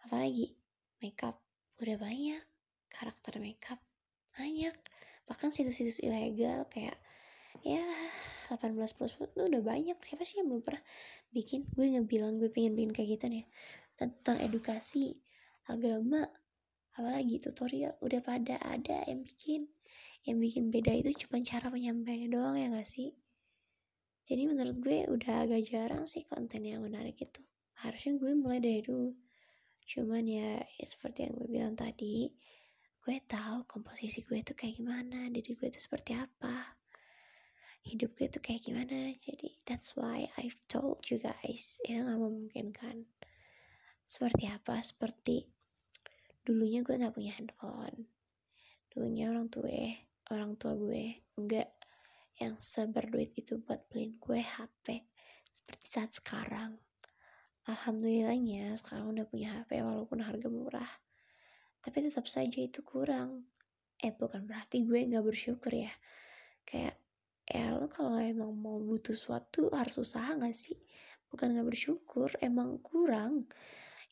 Apalagi 0.04 0.52
makeup. 1.00 1.40
Udah 1.80 1.96
banyak 1.96 2.44
karakter 2.92 3.40
makeup. 3.40 3.80
Banyak. 4.36 4.76
Bahkan 5.24 5.48
situs-situs 5.48 6.04
ilegal 6.04 6.68
kayak 6.68 7.00
ya 7.64 7.80
18 8.52 8.76
plus 8.92 9.16
itu 9.16 9.40
udah 9.40 9.62
banyak. 9.64 9.96
Siapa 10.04 10.28
sih 10.28 10.44
yang 10.44 10.52
belum 10.52 10.60
pernah 10.60 10.84
bikin? 11.32 11.64
Gue 11.72 11.88
nggak 11.88 12.04
bilang 12.04 12.36
gue 12.36 12.52
pengen 12.52 12.76
bikin 12.76 12.92
kayak 12.92 13.16
gitu 13.16 13.32
nih 13.32 13.48
tentang 13.94 14.38
edukasi 14.42 15.18
agama 15.70 16.22
apalagi 16.94 17.42
tutorial 17.42 17.98
udah 17.98 18.20
pada 18.22 18.58
ada 18.70 19.02
yang 19.10 19.26
bikin 19.26 19.66
yang 20.24 20.40
bikin 20.40 20.72
beda 20.72 20.94
itu 20.94 21.26
cuma 21.26 21.42
cara 21.44 21.68
penyampaiannya 21.68 22.28
doang 22.32 22.56
ya 22.56 22.72
gak 22.72 22.88
sih? 22.88 23.12
Jadi 24.24 24.48
menurut 24.48 24.80
gue 24.80 25.04
udah 25.04 25.44
agak 25.44 25.68
jarang 25.68 26.08
sih 26.08 26.24
konten 26.24 26.64
yang 26.64 26.80
menarik 26.80 27.20
itu. 27.20 27.44
Harusnya 27.84 28.16
gue 28.16 28.32
mulai 28.32 28.56
dari 28.56 28.80
dulu. 28.80 29.12
Cuman 29.84 30.24
ya, 30.24 30.64
ya 30.64 30.84
seperti 30.88 31.28
yang 31.28 31.36
gue 31.36 31.48
bilang 31.48 31.74
tadi 31.76 32.32
gue 33.04 33.16
tahu 33.28 33.68
komposisi 33.68 34.24
gue 34.24 34.40
itu 34.40 34.56
kayak 34.56 34.80
gimana 34.80 35.28
diri 35.28 35.52
gue 35.52 35.68
itu 35.68 35.76
seperti 35.76 36.16
apa 36.16 36.72
hidup 37.84 38.16
gue 38.16 38.32
itu 38.32 38.40
kayak 38.40 38.64
gimana. 38.64 39.12
Jadi 39.20 39.60
that's 39.68 39.92
why 39.92 40.24
I've 40.40 40.56
told 40.72 41.04
you 41.12 41.20
guys 41.20 41.84
ya 41.84 42.00
nggak 42.00 42.16
memungkinkan 42.16 43.04
seperti 44.04 44.48
apa? 44.48 44.78
Seperti 44.80 45.44
dulunya 46.44 46.84
gue 46.84 46.94
nggak 46.94 47.16
punya 47.16 47.32
handphone. 47.36 48.08
Dulunya 48.92 49.32
orang 49.32 49.48
tua 49.48 49.72
orang 50.32 50.56
tua 50.56 50.72
gue 50.76 51.24
enggak 51.36 51.68
yang 52.40 52.56
seberduit 52.60 53.32
itu 53.36 53.60
buat 53.60 53.84
beliin 53.88 54.16
gue 54.20 54.40
HP 54.40 55.04
seperti 55.50 55.86
saat 55.88 56.10
sekarang. 56.12 56.76
Alhamdulillahnya 57.64 58.76
sekarang 58.76 59.16
udah 59.16 59.24
punya 59.24 59.56
HP 59.56 59.80
walaupun 59.80 60.20
harga 60.20 60.48
murah 60.52 60.92
tapi 61.84 62.00
tetap 62.00 62.24
saja 62.24 62.64
itu 62.64 62.80
kurang. 62.80 63.44
Eh 64.00 64.16
bukan 64.16 64.48
berarti 64.48 64.88
gue 64.88 65.04
nggak 65.04 65.20
bersyukur 65.20 65.68
ya. 65.68 65.92
Kayak 66.64 66.96
ya 67.44 67.76
lo 67.76 67.92
kalau 67.92 68.16
emang 68.16 68.56
mau 68.56 68.80
butuh 68.80 69.12
sesuatu 69.12 69.68
harus 69.68 70.00
usaha 70.00 70.32
gak 70.32 70.56
sih? 70.56 70.80
Bukan 71.28 71.52
nggak 71.52 71.68
bersyukur 71.68 72.32
emang 72.40 72.80
kurang 72.80 73.44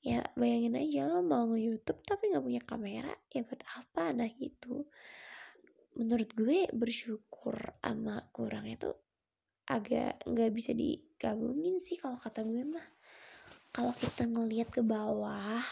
ya 0.02 0.18
bayangin 0.34 0.74
aja 0.74 1.06
lo 1.06 1.22
mau 1.22 1.46
nge-youtube 1.46 2.02
tapi 2.02 2.34
nggak 2.34 2.42
punya 2.42 2.62
kamera 2.66 3.14
ya 3.30 3.46
buat 3.46 3.62
apa? 3.78 4.10
Nah 4.10 4.26
gitu. 4.34 4.90
Menurut 5.94 6.30
gue 6.34 6.66
bersyukur 6.74 7.54
sama 7.78 8.26
kurang 8.34 8.66
itu 8.66 8.90
agak 9.70 10.26
nggak 10.26 10.50
bisa 10.50 10.74
digabungin 10.74 11.78
sih 11.78 12.02
kalau 12.02 12.18
kata 12.18 12.42
gue 12.42 12.66
mah. 12.66 12.88
Kalau 13.72 13.94
kita 13.94 14.28
ngelihat 14.28 14.68
ke 14.68 14.82
bawah 14.82 15.62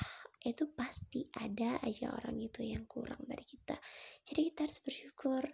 itu 0.40 0.72
pasti 0.72 1.28
ada 1.37 1.76
aja 1.84 2.14
orang 2.16 2.40
itu 2.40 2.64
yang 2.64 2.88
kurang 2.88 3.20
dari 3.28 3.44
kita. 3.44 3.76
Jadi 4.25 4.40
kita 4.49 4.64
harus 4.64 4.80
bersyukur. 4.80 5.44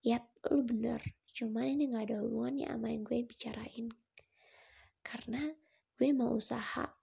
Ya 0.00 0.22
lu 0.48 0.64
bener. 0.64 1.02
Cuman 1.34 1.68
ini 1.68 1.92
nggak 1.92 2.04
ada 2.08 2.16
hubungannya 2.24 2.70
sama 2.70 2.88
yang 2.94 3.02
gue 3.04 3.18
bicarain. 3.26 3.92
Karena 5.04 5.42
gue 5.98 6.08
mau 6.16 6.32
usaha 6.32 7.01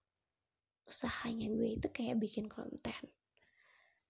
usahanya 0.90 1.48
gue 1.54 1.78
itu 1.78 1.88
kayak 1.94 2.18
bikin 2.18 2.50
konten. 2.50 3.02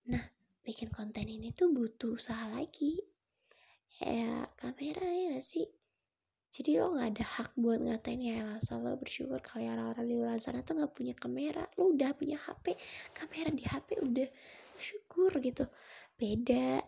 Nah 0.07 0.23
bikin 0.63 0.87
konten 0.89 1.27
ini 1.27 1.51
tuh 1.51 1.69
butuh 1.69 2.15
usaha 2.15 2.47
lagi. 2.55 2.97
Ya 3.99 4.47
kamera 4.55 5.03
ya 5.03 5.35
gak 5.35 5.43
sih? 5.43 5.67
Jadi 6.49 6.79
lo 6.81 6.95
gak 6.95 7.13
ada 7.13 7.25
hak 7.25 7.49
buat 7.59 7.83
ngatain 7.83 8.21
ya 8.23 8.41
rasa 8.41 8.79
lo 8.79 8.95
bersyukur 8.97 9.37
kali 9.43 9.69
orang-orang 9.69 10.05
di 10.07 10.15
luar 10.17 10.39
sana 10.39 10.63
tuh 10.63 10.79
gak 10.79 10.95
punya 10.95 11.13
kamera. 11.13 11.67
Lo 11.75 11.91
udah 11.91 12.15
punya 12.15 12.39
HP 12.39 12.73
kamera 13.11 13.49
di 13.51 13.63
HP 13.67 13.99
udah 13.99 14.29
syukur 14.79 15.35
gitu. 15.43 15.67
Beda 16.15 16.79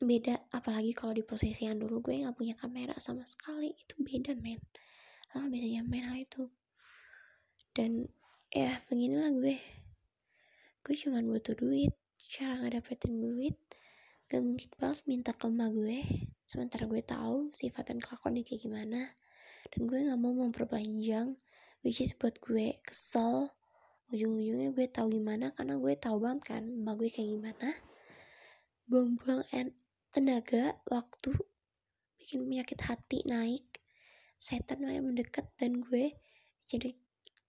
beda. 0.00 0.48
Apalagi 0.56 0.96
kalau 0.96 1.12
di 1.12 1.22
posisi 1.22 1.68
yang 1.68 1.76
dulu 1.76 2.00
gue 2.00 2.24
nggak 2.24 2.36
punya 2.36 2.56
kamera 2.56 2.96
sama 2.96 3.28
sekali 3.28 3.70
itu 3.76 4.00
beda 4.00 4.32
men. 4.40 4.58
Lo 5.36 5.46
bisa 5.46 5.66
nyamain 5.68 6.04
hal 6.08 6.18
itu. 6.18 6.48
Dan 7.70 8.08
ya 8.50 8.82
beginilah 8.90 9.30
gue. 9.38 9.56
Gue 10.82 10.94
cuma 10.98 11.22
butuh 11.22 11.54
duit. 11.54 11.94
Cara 12.18 12.58
ngedapetin 12.60 13.16
duit 13.16 13.56
gak 14.30 14.46
mungkin 14.46 14.70
banget 14.78 15.02
minta 15.10 15.30
ke 15.34 15.46
emak 15.46 15.70
gue. 15.74 16.02
Sementara 16.46 16.86
gue 16.86 17.02
tahu 17.02 17.50
sifat 17.54 17.94
dan 17.94 17.98
kelakuannya 18.02 18.42
kayak 18.42 18.62
gimana. 18.62 19.02
Dan 19.70 19.86
gue 19.86 19.98
nggak 20.02 20.18
mau 20.18 20.34
memperpanjang 20.34 21.38
which 21.86 22.02
is 22.02 22.14
buat 22.18 22.38
gue 22.42 22.78
kesel. 22.82 23.50
Ujung-ujungnya 24.10 24.74
gue 24.74 24.86
tahu 24.90 25.14
gimana 25.14 25.54
karena 25.54 25.78
gue 25.78 25.94
tahu 25.94 26.18
banget 26.18 26.42
kan 26.54 26.62
emak 26.66 26.94
gue 26.98 27.08
kayak 27.10 27.28
gimana. 27.38 27.68
Buang-buang 28.90 29.46
tenaga 30.10 30.74
waktu 30.90 31.30
bikin 32.18 32.42
penyakit 32.46 32.82
hati 32.82 33.22
naik. 33.30 33.66
Setan 34.42 34.82
makin 34.82 35.14
mendekat 35.14 35.46
dan 35.54 35.78
gue 35.78 36.18
jadi 36.66 36.94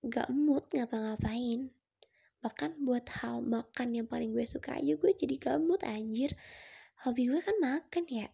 gak 0.02 0.34
mood 0.34 0.66
ngapa-ngapain. 0.74 1.70
Bahkan 2.42 2.82
buat 2.82 3.06
hal 3.22 3.46
makan 3.46 3.94
yang 3.94 4.08
paling 4.10 4.34
gue 4.34 4.46
suka 4.50 4.82
aja 4.82 4.98
gue 4.98 5.12
jadi 5.14 5.36
gak 5.38 5.62
mood 5.62 5.86
anjir. 5.86 6.34
Hobi 7.06 7.30
gue 7.30 7.38
kan 7.38 7.54
makan 7.62 8.06
ya. 8.10 8.28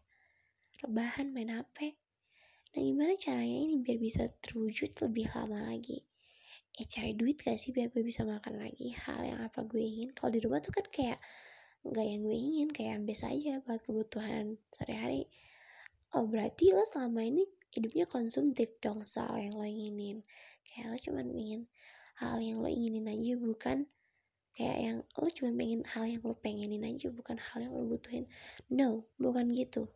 Rebahan 0.84 1.34
main 1.34 1.52
HP 1.52 1.98
nah 2.76 2.84
gimana 2.84 3.18
caranya 3.18 3.58
ini 3.64 3.82
biar 3.82 3.98
bisa 3.98 4.30
terwujud 4.38 4.94
lebih 5.02 5.26
lama 5.34 5.66
lagi? 5.66 5.98
Eh 6.78 6.86
cari 6.86 7.18
duit 7.18 7.42
gak 7.42 7.58
sih 7.58 7.74
biar 7.74 7.90
gue 7.90 8.06
bisa 8.06 8.22
makan 8.22 8.62
lagi? 8.62 8.94
Hal 8.94 9.26
yang 9.26 9.42
apa 9.42 9.66
gue 9.66 9.82
ingin? 9.82 10.14
Kalau 10.14 10.30
di 10.30 10.40
rumah 10.46 10.62
tuh 10.62 10.78
kan 10.78 10.86
kayak 10.86 11.18
nggak 11.88 12.06
yang 12.06 12.22
gue 12.22 12.38
ingin 12.38 12.68
kayak 12.70 13.02
biasa 13.08 13.34
aja 13.34 13.64
buat 13.66 13.82
kebutuhan 13.82 14.60
sehari-hari. 14.76 15.26
Oh 16.14 16.30
berarti 16.30 16.70
lo 16.72 16.84
selama 16.86 17.26
ini 17.26 17.44
hidupnya 17.74 18.06
konsumtif 18.06 18.78
dong 18.80 19.04
soal 19.04 19.42
yang 19.42 19.56
lo 19.56 19.66
inginin 19.68 20.24
kayak 20.68 20.92
lo 20.92 20.98
cuma 21.00 21.22
ingin 21.24 21.66
hal 22.20 22.38
yang 22.44 22.60
lo 22.60 22.70
inginin 22.70 23.08
aja 23.08 23.34
bukan 23.40 23.88
kayak 24.58 24.78
yang 24.82 24.98
lo 25.22 25.30
cuma 25.30 25.54
pengen 25.54 25.86
hal 25.86 26.06
yang 26.10 26.22
lo 26.26 26.34
pengenin 26.34 26.82
aja 26.82 27.14
bukan 27.14 27.38
hal 27.38 27.62
yang 27.62 27.74
lo 27.78 27.86
butuhin. 27.86 28.26
No 28.74 29.06
bukan 29.22 29.54
gitu. 29.54 29.88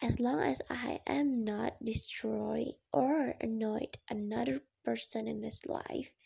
As 0.00 0.16
long 0.16 0.40
as 0.40 0.64
I 0.72 1.04
am 1.04 1.44
not 1.44 1.76
destroy 1.76 2.72
or 2.88 3.36
annoyed 3.36 4.00
another 4.08 4.64
person 4.80 5.28
in 5.28 5.44
this 5.44 5.68
life 5.68 6.16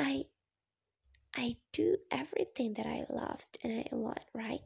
I 0.00 0.24
I 1.36 1.60
do 1.76 2.00
everything 2.08 2.72
that 2.80 2.88
I 2.88 3.04
loved 3.12 3.60
and 3.60 3.84
I 3.84 3.92
want 3.92 4.24
right? 4.32 4.64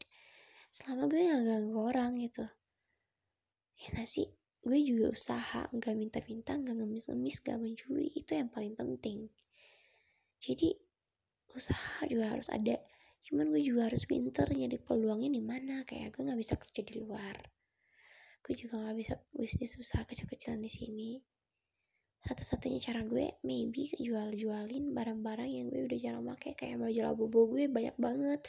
Selama 0.71 1.11
gue 1.11 1.27
gak 1.27 1.43
ganggu 1.43 1.79
orang 1.83 2.23
gitu. 2.23 2.47
Ya 3.83 3.91
gak 3.99 4.07
sih 4.07 4.31
gue 4.65 4.81
juga 4.81 5.13
usaha 5.13 5.69
nggak 5.69 5.95
minta-minta 5.95 6.57
nggak 6.57 6.73
ngemis-ngemis 6.81 7.45
gak 7.45 7.61
mencuri 7.61 8.09
itu 8.17 8.33
yang 8.33 8.49
paling 8.49 8.73
penting. 8.73 9.29
Jadi 10.41 10.73
usaha 11.53 12.01
juga 12.09 12.33
harus 12.33 12.49
ada. 12.49 12.81
Cuman 13.25 13.53
gue 13.53 13.61
juga 13.61 13.89
harus 13.89 14.09
pinter 14.09 14.49
nyari 14.49 14.81
peluangnya 14.81 15.29
di 15.33 15.43
mana 15.45 15.85
kayak 15.85 16.17
gue 16.17 16.23
nggak 16.25 16.41
bisa 16.41 16.57
kerja 16.57 16.81
di 16.81 16.95
luar. 17.01 17.37
Gue 18.45 18.53
juga 18.57 18.81
nggak 18.81 18.97
bisa 18.97 19.15
bisnis 19.33 19.77
usaha 19.77 20.05
kecil-kecilan 20.05 20.61
di 20.61 20.73
sini. 20.73 21.11
Satu-satunya 22.25 22.81
cara 22.81 23.01
gue 23.05 23.37
maybe 23.45 23.85
jual-jualin 24.01 24.97
barang-barang 24.97 25.49
yang 25.49 25.69
gue 25.69 25.85
udah 25.85 25.99
jarang 26.01 26.25
pakai 26.25 26.57
kayak 26.57 26.81
majalah 26.81 27.13
bobo 27.13 27.53
gue 27.53 27.69
banyak 27.69 27.97
banget. 28.01 28.41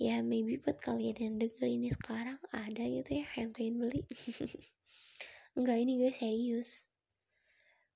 Ya 0.00 0.24
maybe 0.24 0.56
buat 0.56 0.80
kalian 0.80 1.16
yang 1.20 1.34
denger 1.36 1.68
ini 1.68 1.92
sekarang 1.92 2.40
ada 2.50 2.82
gitu 2.82 3.20
ya 3.20 3.26
yang 3.38 3.52
pengen 3.54 3.78
beli 3.78 4.02
Enggak 5.54 5.78
ini 5.78 6.02
gue 6.02 6.10
serius. 6.10 6.90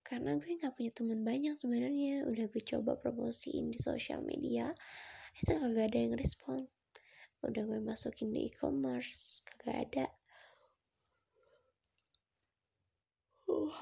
Karena 0.06 0.38
gue 0.38 0.46
nggak 0.46 0.78
punya 0.78 0.92
teman 0.94 1.20
banyak 1.26 1.54
sebenarnya. 1.58 2.24
Udah 2.24 2.46
gue 2.48 2.62
coba 2.62 2.96
promosiin 2.96 3.68
di 3.68 3.78
sosial 3.78 4.22
media 4.22 4.72
itu 5.38 5.52
kagak 5.54 5.92
ada 5.92 5.98
yang 5.98 6.14
respon. 6.18 6.70
Udah 7.42 7.62
gue 7.66 7.78
masukin 7.82 8.30
di 8.30 8.48
e-commerce 8.48 9.42
kagak 9.46 9.76
ada. 9.90 10.06
Uh, 13.50 13.74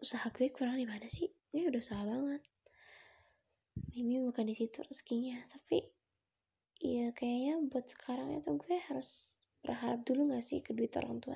usaha 0.00 0.26
gue 0.32 0.48
kurang 0.48 0.78
di 0.78 0.86
mana 0.86 1.04
sih? 1.04 1.30
Gue 1.52 1.68
udah 1.68 1.82
usaha 1.82 2.02
banget. 2.02 2.42
Maybe 3.92 4.16
bukan 4.24 4.48
di 4.48 4.56
situ 4.56 4.80
rezekinya 4.80 5.40
tapi 5.52 5.84
ya 6.80 7.12
kayaknya 7.12 7.60
buat 7.68 7.88
sekarang 7.88 8.40
itu 8.40 8.52
gue 8.56 8.76
harus 8.88 9.35
berharap 9.66 10.06
dulu 10.06 10.30
gak 10.30 10.46
sih 10.46 10.62
ke 10.62 10.70
duit 10.70 10.94
orang 10.94 11.18
tua? 11.18 11.34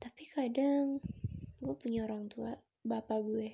Tapi 0.00 0.22
kadang 0.32 1.04
gue 1.60 1.74
punya 1.76 2.08
orang 2.08 2.32
tua 2.32 2.56
bapak 2.80 3.20
gue 3.20 3.52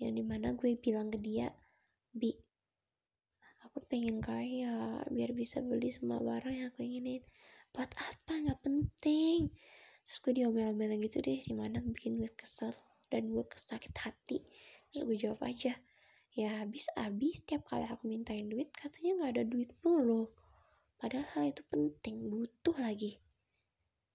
yang 0.00 0.16
di 0.16 0.24
mana 0.24 0.56
gue 0.56 0.80
bilang 0.80 1.12
ke 1.12 1.20
dia 1.20 1.52
bi 2.16 2.32
aku 3.68 3.84
pengen 3.84 4.24
kaya 4.24 5.04
biar 5.12 5.36
bisa 5.36 5.60
beli 5.60 5.92
semua 5.92 6.16
barang 6.24 6.54
yang 6.56 6.72
aku 6.72 6.80
inginin. 6.80 7.20
Buat 7.70 7.92
apa? 8.00 8.32
Nggak 8.34 8.60
penting. 8.64 9.52
Terus 10.00 10.16
gue 10.24 10.32
diomel-omel 10.42 10.96
gitu 11.04 11.20
deh 11.20 11.44
di 11.44 11.52
mana 11.52 11.78
bikin 11.84 12.16
gue 12.16 12.32
kesel 12.32 12.72
dan 13.12 13.28
gue 13.28 13.44
kesakit 13.44 13.92
hati. 14.00 14.42
Terus 14.88 15.04
gue 15.04 15.16
jawab 15.20 15.44
aja 15.44 15.76
ya 16.30 16.62
habis-habis 16.62 17.42
tiap 17.42 17.66
kali 17.66 17.86
aku 17.90 18.06
mintain 18.06 18.46
duit 18.46 18.70
katanya 18.70 19.22
nggak 19.22 19.30
ada 19.34 19.44
duit 19.44 19.70
mulu 19.82 20.30
padahal 21.00 21.26
hal 21.32 21.44
itu 21.48 21.64
penting 21.72 22.28
butuh 22.28 22.76
lagi. 22.76 23.16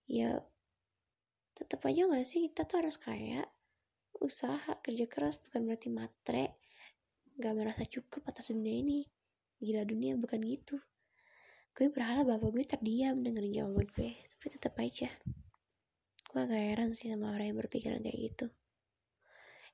Ya 0.06 0.46
tetap 1.58 1.82
aja 1.90 2.06
gak 2.06 2.22
sih? 2.24 2.46
Kita 2.46 2.70
tuh 2.70 2.86
harus 2.86 3.02
kayak 3.02 3.50
usaha 4.22 4.78
kerja 4.86 5.10
keras 5.10 5.42
bukan 5.42 5.66
berarti 5.66 5.90
matre. 5.90 6.62
Gak 7.42 7.54
merasa 7.58 7.82
cukup 7.84 8.30
atas 8.30 8.54
dunia 8.54 8.86
ini. 8.86 9.02
Gila 9.58 9.82
dunia 9.82 10.14
bukan 10.16 10.46
gitu. 10.46 10.78
Gue 11.76 11.92
berharap 11.92 12.30
bapak 12.30 12.54
gue 12.54 12.64
terdiam 12.64 13.20
dengerin 13.20 13.52
jawaban 13.52 13.90
gue 13.90 14.16
tapi 14.16 14.46
tetap 14.48 14.78
aja. 14.78 15.10
Gue 16.32 16.40
agak 16.46 16.62
heran 16.62 16.94
sih 16.94 17.12
sama 17.12 17.34
orang 17.34 17.52
yang 17.52 17.60
berpikiran 17.60 18.00
kayak 18.06 18.20
gitu. 18.32 18.48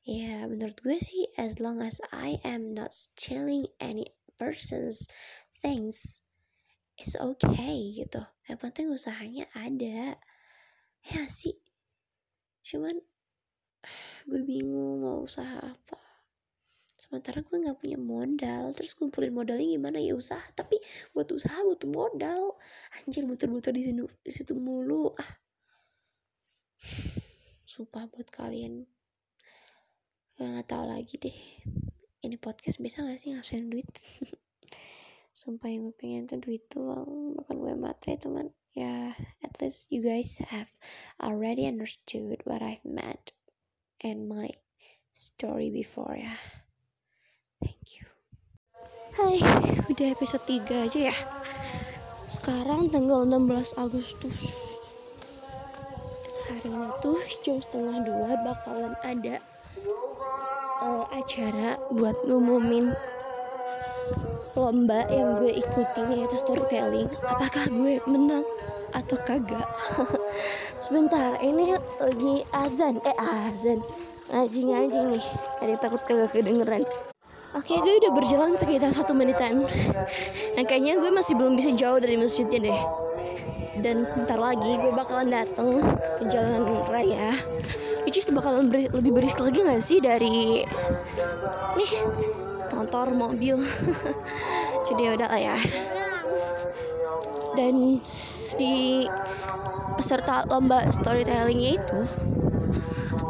Ya 0.01 0.49
menurut 0.49 0.81
gue 0.81 0.97
sih 0.97 1.29
as 1.37 1.61
long 1.61 1.77
as 1.77 2.01
I 2.09 2.41
am 2.41 2.73
not 2.73 2.89
stealing 2.89 3.69
any 3.77 4.17
person's 4.39 5.05
things 5.61 6.25
it's 7.01 7.17
okay 7.17 7.89
gitu. 7.89 8.21
Yang 8.45 8.59
penting 8.61 8.85
usahanya 8.93 9.49
ada. 9.57 10.21
Ya 11.01 11.25
sih? 11.25 11.57
Cuman 12.61 12.93
gue 14.29 14.41
bingung 14.45 15.01
mau 15.01 15.25
usaha 15.25 15.57
apa. 15.57 15.97
Sementara 16.93 17.41
gue 17.41 17.57
nggak 17.57 17.81
punya 17.81 17.97
modal. 17.97 18.69
Terus 18.77 18.93
ngumpulin 19.01 19.33
modalnya 19.33 19.65
gimana? 19.65 19.97
Ya 19.97 20.13
usaha. 20.13 20.45
Tapi 20.53 20.77
buat 21.17 21.25
usaha 21.33 21.57
butuh 21.65 21.89
modal. 21.89 22.61
Anjir 23.01 23.25
muter-muter 23.25 23.73
di 23.73 23.81
sini 23.81 24.05
di 24.21 24.29
situ 24.29 24.53
mulu. 24.53 25.09
Ah. 25.17 25.31
Sumpah 27.65 28.05
buat 28.13 28.29
kalian. 28.29 28.85
Gue 30.37 30.45
nggak 30.45 30.69
tahu 30.69 30.85
lagi 30.85 31.17
deh. 31.17 31.39
Ini 32.21 32.37
podcast 32.37 32.77
bisa 32.77 33.01
gak 33.01 33.17
sih 33.17 33.33
ngasilin 33.33 33.73
duit 33.73 33.89
sumpah 35.31 35.71
yang 35.71 35.87
gue 35.87 35.95
pengen 35.95 36.27
tuh 36.27 36.43
duit 36.43 36.67
doang 36.67 37.39
bukan 37.39 37.55
gue 37.55 37.73
materi 37.79 38.19
teman 38.19 38.51
ya 38.75 39.15
at 39.43 39.53
least 39.63 39.87
you 39.87 40.03
guys 40.03 40.43
have 40.51 40.75
already 41.19 41.67
understood 41.67 42.39
what 42.43 42.59
I've 42.59 42.83
meant 42.83 43.31
and 44.03 44.27
my 44.27 44.51
story 45.21 45.69
before 45.69 46.17
ya. 46.17 46.33
Thank 47.61 48.01
you. 48.01 48.09
Hai, 49.13 49.37
udah 49.91 50.07
episode 50.17 50.41
3 50.49 50.87
aja 50.89 50.99
ya? 51.13 51.17
Sekarang 52.25 52.89
tanggal 52.89 53.27
16 53.27 53.77
Agustus. 53.77 54.39
Hari 56.49 56.73
ini 56.73 56.89
tuh 57.05 57.19
jam 57.45 57.61
setengah 57.61 58.01
dua 58.01 58.39
bakalan 58.41 58.95
ada 59.05 59.37
uh, 60.81 61.05
acara 61.13 61.77
buat 61.93 62.17
ngumumin 62.25 62.95
lomba 64.55 65.07
yang 65.07 65.39
gue 65.39 65.63
ikutin 65.63 66.11
yaitu 66.11 66.35
storytelling 66.35 67.07
apakah 67.23 67.63
gue 67.71 68.03
menang 68.03 68.43
atau 68.91 69.15
kagak 69.23 69.63
sebentar 70.83 71.39
ini 71.39 71.79
lagi 71.99 72.43
azan 72.51 72.99
eh 73.07 73.15
azan 73.47 73.79
ngaji 74.31 74.59
ngaji 74.67 74.99
nih 75.15 75.25
jadi 75.63 75.75
takut 75.79 76.03
kagak 76.03 76.35
kedengeran 76.35 76.83
Oke, 77.51 77.75
gue 77.83 77.99
udah 77.99 78.15
berjalan 78.15 78.55
sekitar 78.55 78.95
satu 78.95 79.11
menitan. 79.11 79.67
Dan 80.55 80.63
kayaknya 80.63 80.95
gue 80.95 81.11
masih 81.11 81.35
belum 81.35 81.59
bisa 81.59 81.75
jauh 81.75 81.99
dari 81.99 82.15
masjidnya 82.15 82.63
deh. 82.63 82.81
Dan 83.83 84.07
sebentar 84.07 84.39
lagi 84.39 84.79
gue 84.79 84.95
bakalan 84.95 85.27
dateng 85.27 85.83
ke 86.15 86.31
jalan 86.31 86.63
raya. 86.87 87.35
Which 88.07 88.23
is 88.23 88.31
bakalan 88.31 88.71
beri, 88.71 88.87
lebih 88.87 89.11
berisik 89.11 89.43
lagi 89.43 89.67
gak 89.67 89.83
sih 89.83 89.99
dari 89.99 90.63
nih 91.75 91.91
motor, 92.73 93.11
mobil. 93.13 93.59
Jadi 94.87 95.01
ya 95.03 95.11
udah 95.15 95.27
lah 95.27 95.41
ya. 95.41 95.57
Dan 97.55 97.99
di 98.55 99.05
peserta 99.95 100.47
lomba 100.47 100.87
storytellingnya 100.89 101.77
itu 101.77 101.99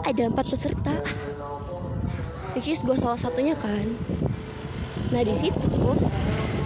ada 0.08 0.22
empat 0.28 0.46
peserta 0.50 0.96
which 2.56 2.84
gue 2.84 2.96
salah 3.00 3.20
satunya 3.20 3.56
kan 3.56 3.96
nah 5.12 5.24
di 5.24 5.36
situ 5.36 5.72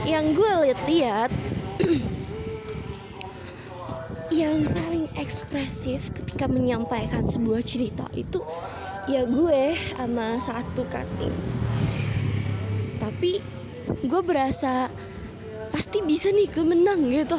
yang 0.05 0.33
gue 0.37 0.51
lihat-lihat 0.69 1.31
yang 4.41 4.69
paling 4.69 5.09
ekspresif 5.17 6.13
ketika 6.13 6.45
menyampaikan 6.45 7.25
sebuah 7.25 7.65
cerita 7.65 8.05
itu 8.13 8.41
ya 9.09 9.25
gue 9.25 9.73
sama 9.97 10.37
satu 10.41 10.85
cutting 10.89 11.33
tapi 13.25 13.41
gue 14.05 14.21
berasa 14.21 14.85
pasti 15.73 16.05
bisa 16.05 16.29
nih 16.29 16.45
gue 16.45 16.61
menang 16.61 17.09
gitu 17.09 17.33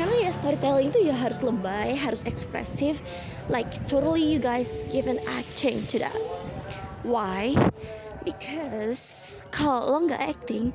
karena 0.00 0.24
ya 0.24 0.30
storytelling 0.32 0.88
itu 0.88 1.04
ya 1.04 1.12
harus 1.12 1.44
lebay 1.44 1.92
harus 2.00 2.24
ekspresif 2.24 3.04
like 3.52 3.68
totally 3.92 4.24
you 4.24 4.40
guys 4.40 4.88
give 4.88 5.04
an 5.04 5.20
acting 5.28 5.84
to 5.84 6.00
that 6.00 6.16
Why? 7.04 7.52
Because 8.24 9.44
kalau 9.52 9.84
lo 9.84 10.08
nggak 10.08 10.22
acting, 10.32 10.72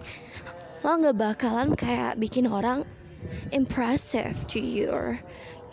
lo 0.86 0.96
nggak 0.96 1.18
bakalan 1.18 1.74
kayak 1.76 2.16
bikin 2.22 2.46
orang 2.46 2.86
impressive 3.52 4.38
to 4.54 4.62
your 4.62 5.20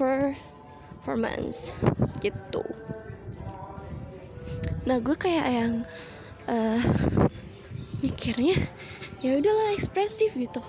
performance 0.01 1.77
gitu. 2.25 2.65
Nah 4.89 4.99
gue 4.99 5.15
kayak 5.15 5.47
yang 5.47 5.73
uh, 6.51 6.81
mikirnya 8.29 8.61
ya 9.25 9.41
udahlah 9.41 9.73
ekspresif 9.73 10.37
gitu. 10.37 10.61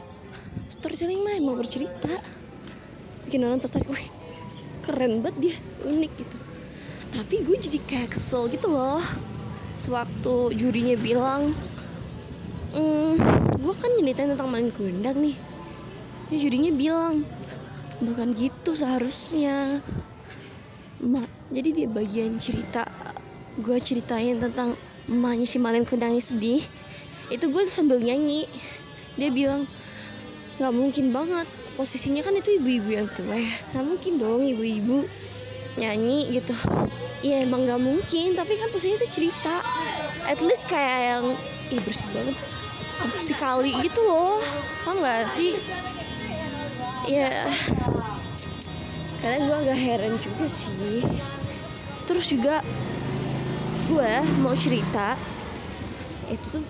Storytelling 0.72 1.20
mah 1.28 1.36
mau 1.44 1.60
bercerita, 1.60 2.08
bikin 3.28 3.44
orang 3.44 3.60
tertarik. 3.60 3.92
Wih, 3.92 4.08
keren 4.88 5.20
banget 5.20 5.36
dia, 5.44 5.56
unik 5.84 6.12
gitu. 6.24 6.38
Tapi 7.20 7.36
gue 7.44 7.58
jadi 7.60 7.80
kayak 7.84 8.16
kesel 8.16 8.48
gitu 8.48 8.72
loh 8.72 9.04
sewaktu 9.76 10.56
jurinya 10.56 10.96
bilang 11.00 11.52
mm, 12.76 13.16
gue 13.60 13.74
kan 13.76 13.92
nyeritain 13.96 14.36
tentang 14.36 14.52
maling 14.52 14.76
kundang 14.76 15.16
nih 15.24 15.36
ya 16.32 16.36
jurinya 16.36 16.72
bilang 16.76 17.24
bukan 18.04 18.36
gitu 18.36 18.76
seharusnya 18.76 19.80
Ma, 21.00 21.24
jadi 21.48 21.72
dia 21.72 21.88
bagian 21.88 22.36
cerita 22.44 22.84
gue 23.64 23.80
ceritain 23.80 24.36
tentang 24.36 24.76
emaknya 25.08 25.48
si 25.48 25.58
maling 25.64 25.88
kundangnya 25.88 26.20
sedih 26.20 26.60
itu 27.30 27.46
gue 27.50 27.64
sambil 27.70 28.02
nyanyi. 28.02 28.50
Dia 29.18 29.30
bilang 29.30 29.66
nggak 30.58 30.74
mungkin 30.74 31.14
banget. 31.14 31.48
Posisinya 31.80 32.20
kan 32.20 32.36
itu 32.36 32.60
ibu-ibu 32.60 32.90
yang 32.92 33.08
tua 33.16 33.40
ya. 33.40 33.54
Nggak 33.72 33.86
mungkin 33.86 34.14
dong 34.20 34.42
ibu-ibu 34.44 35.08
nyanyi 35.80 36.28
gitu. 36.36 36.54
Ya 37.24 37.46
emang 37.46 37.64
nggak 37.70 37.82
mungkin. 37.82 38.36
Tapi 38.36 38.54
kan 38.58 38.68
posisinya 38.74 39.00
itu 39.00 39.10
cerita. 39.10 39.64
At 40.28 40.42
least 40.44 40.68
kayak 40.68 41.00
yang 41.16 41.26
ih 41.72 41.82
bersih 41.86 42.06
banget. 42.12 42.36
Apa 43.00 43.16
kali 43.40 43.72
gitu 43.86 44.02
loh. 44.04 44.44
Tau 44.84 44.98
nggak 44.98 45.30
sih? 45.32 45.56
Ya 47.08 47.48
kadang 49.20 49.52
gue 49.52 49.58
agak 49.68 49.80
heran 49.80 50.14
juga 50.20 50.46
sih. 50.52 51.06
Terus 52.10 52.26
juga 52.28 52.66
gue 53.88 54.12
mau 54.44 54.58
cerita. 54.58 55.16
Itu 56.28 56.60
tuh 56.60 56.64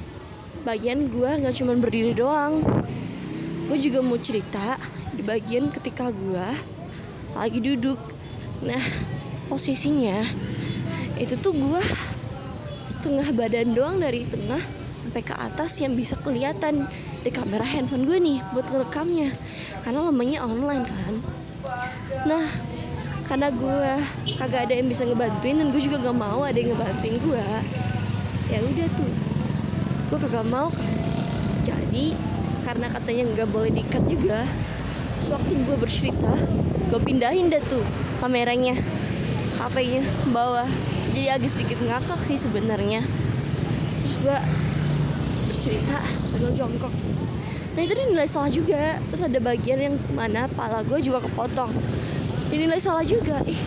bagian 0.63 1.07
gue 1.07 1.29
nggak 1.39 1.55
cuma 1.55 1.75
berdiri 1.77 2.11
doang. 2.15 2.63
Gue 3.69 3.77
juga 3.77 4.01
mau 4.01 4.17
cerita 4.17 4.75
di 5.13 5.21
bagian 5.21 5.69
ketika 5.69 6.09
gue 6.09 6.47
lagi 7.37 7.59
duduk. 7.61 7.99
Nah, 8.65 8.81
posisinya 9.47 10.25
itu 11.19 11.35
tuh 11.37 11.53
gue 11.53 11.83
setengah 12.89 13.29
badan 13.35 13.75
doang 13.75 14.01
dari 14.01 14.25
tengah 14.25 14.61
sampai 15.09 15.23
ke 15.25 15.35
atas 15.35 15.81
yang 15.81 15.97
bisa 15.97 16.17
kelihatan 16.21 16.85
di 17.25 17.29
kamera 17.33 17.65
handphone 17.65 18.05
gue 18.05 18.17
nih 18.17 18.39
buat 18.53 18.65
ngerekamnya. 18.69 19.33
Karena 19.85 19.99
lamanya 20.05 20.45
online 20.45 20.85
kan. 20.85 21.13
Nah 22.25 22.45
karena 23.29 23.53
gue 23.53 23.81
kagak 24.41 24.65
ada 24.65 24.73
yang 24.73 24.89
bisa 24.89 25.05
ngebantuin 25.05 25.61
dan 25.61 25.69
gue 25.69 25.81
juga 25.85 26.01
gak 26.01 26.17
mau 26.17 26.41
ada 26.41 26.57
yang 26.57 26.73
ngebantuin 26.73 27.17
gue 27.21 27.45
ya 28.49 28.57
udah 28.57 28.87
tuh 28.97 29.28
gue 30.09 30.17
kagak 30.17 30.45
mau 30.49 30.73
jadi 31.65 32.17
karena 32.65 32.87
katanya 32.89 33.23
nggak 33.33 33.49
boleh 33.53 33.69
diikat 33.73 34.03
juga 34.09 34.45
sewaktu 35.21 35.51
gue 35.65 35.77
bercerita 35.77 36.33
gue 36.89 36.99
pindahin 37.01 37.53
deh 37.53 37.61
tuh 37.69 37.85
kameranya 38.17 38.73
HP-nya 39.59 39.99
bawah. 40.31 40.67
Jadi 41.11 41.27
agak 41.27 41.51
sedikit 41.51 41.83
ngakak 41.83 42.23
sih 42.23 42.39
sebenarnya. 42.39 43.03
Terus 43.99 44.15
gue 44.23 44.37
bercerita 45.51 45.99
sambil 46.31 46.55
jongkok. 46.55 46.93
Nah 47.75 47.81
itu 47.83 47.91
dinilai 47.91 48.23
salah 48.23 48.47
juga. 48.47 48.95
Terus 49.11 49.27
ada 49.27 49.39
bagian 49.43 49.79
yang 49.83 49.95
mana 50.15 50.47
pala 50.55 50.79
gue 50.87 51.03
juga 51.03 51.19
kepotong. 51.27 51.75
Dinilai 52.47 52.79
salah 52.79 53.03
juga. 53.03 53.43
Ih 53.43 53.59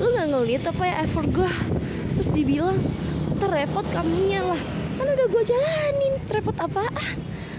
lu 0.00 0.08
nggak 0.08 0.28
ngeliat 0.30 0.62
apa 0.72 0.82
ya 0.88 0.94
effort 1.04 1.28
gue 1.30 1.52
terus 2.16 2.28
dibilang 2.32 2.80
terrepot 3.38 3.84
kamunya 3.92 4.40
lah 4.40 4.56
kan 4.98 5.06
udah 5.08 5.26
gue 5.28 5.42
jalanin. 5.46 6.14
Repot 6.28 6.56
apaan? 6.60 7.16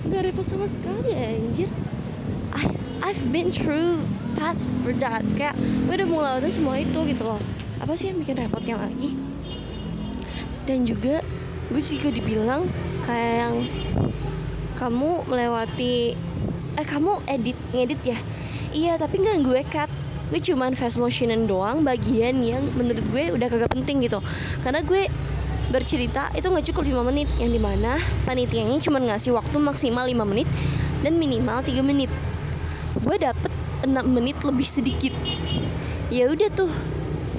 Gak 0.09 0.21
repot 0.27 0.45
sama 0.45 0.67
sekali 0.67 1.15
anjir. 1.15 1.69
I, 2.53 2.63
I've 3.01 3.23
been 3.33 3.49
through 3.49 4.03
past 4.35 4.69
for 4.83 4.93
that. 4.99 5.23
Kayak 5.39 5.55
gue 5.87 5.95
udah 5.95 6.07
mau 6.07 6.21
lewatin 6.21 6.51
semua 6.51 6.75
itu 6.81 6.99
gitu 7.07 7.23
loh. 7.23 7.41
Apa 7.79 7.95
sih 7.99 8.11
yang 8.11 8.19
bikin 8.19 8.37
repotnya 8.39 8.79
lagi? 8.79 9.15
Dan 10.63 10.87
juga 10.87 11.19
gue 11.71 11.81
juga 11.83 12.09
dibilang 12.13 12.67
kayak 13.03 13.33
yang 13.47 13.55
kamu 14.79 15.23
melewati 15.27 16.15
eh 16.73 16.87
kamu 16.87 17.23
edit 17.29 17.57
ngedit 17.71 18.01
ya? 18.03 18.19
Iya 18.73 18.93
tapi 18.97 19.21
nggak 19.21 19.37
gue 19.43 19.61
cut. 19.69 19.91
Gue 20.31 20.41
cuman 20.41 20.73
fast 20.73 20.97
motionin 20.97 21.45
doang 21.45 21.85
bagian 21.85 22.41
yang 22.41 22.63
menurut 22.73 23.03
gue 23.13 23.23
udah 23.35 23.47
kagak 23.51 23.69
penting 23.69 24.01
gitu. 24.01 24.17
Karena 24.65 24.81
gue 24.81 25.05
bercerita 25.73 26.29
itu 26.37 26.45
nggak 26.45 26.69
cukup 26.69 27.01
5 27.01 27.09
menit. 27.09 27.25
Yang 27.41 27.57
di 27.57 27.61
mana 27.65 27.97
panitianya 28.29 28.77
cuma 28.77 29.01
ngasih 29.01 29.33
waktu 29.33 29.57
maksimal 29.57 30.05
5 30.05 30.13
menit 30.29 30.45
dan 31.01 31.17
minimal 31.17 31.65
3 31.65 31.81
menit. 31.81 32.13
Gue 33.01 33.17
dapet 33.17 33.49
6 33.81 33.89
menit 34.05 34.37
lebih 34.45 34.67
sedikit. 34.69 35.17
Ya 36.13 36.29
udah 36.29 36.53
tuh 36.53 36.69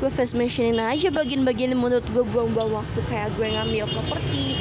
gue 0.02 0.10
fast 0.10 0.34
motionin 0.34 0.82
aja 0.82 1.14
bagian-bagian 1.14 1.70
yang 1.70 1.80
menurut 1.86 2.02
gue 2.10 2.26
buang-buang 2.26 2.74
waktu. 2.74 2.98
Kayak 3.06 3.30
gue 3.38 3.46
ngambil 3.54 3.86
properti. 3.94 4.58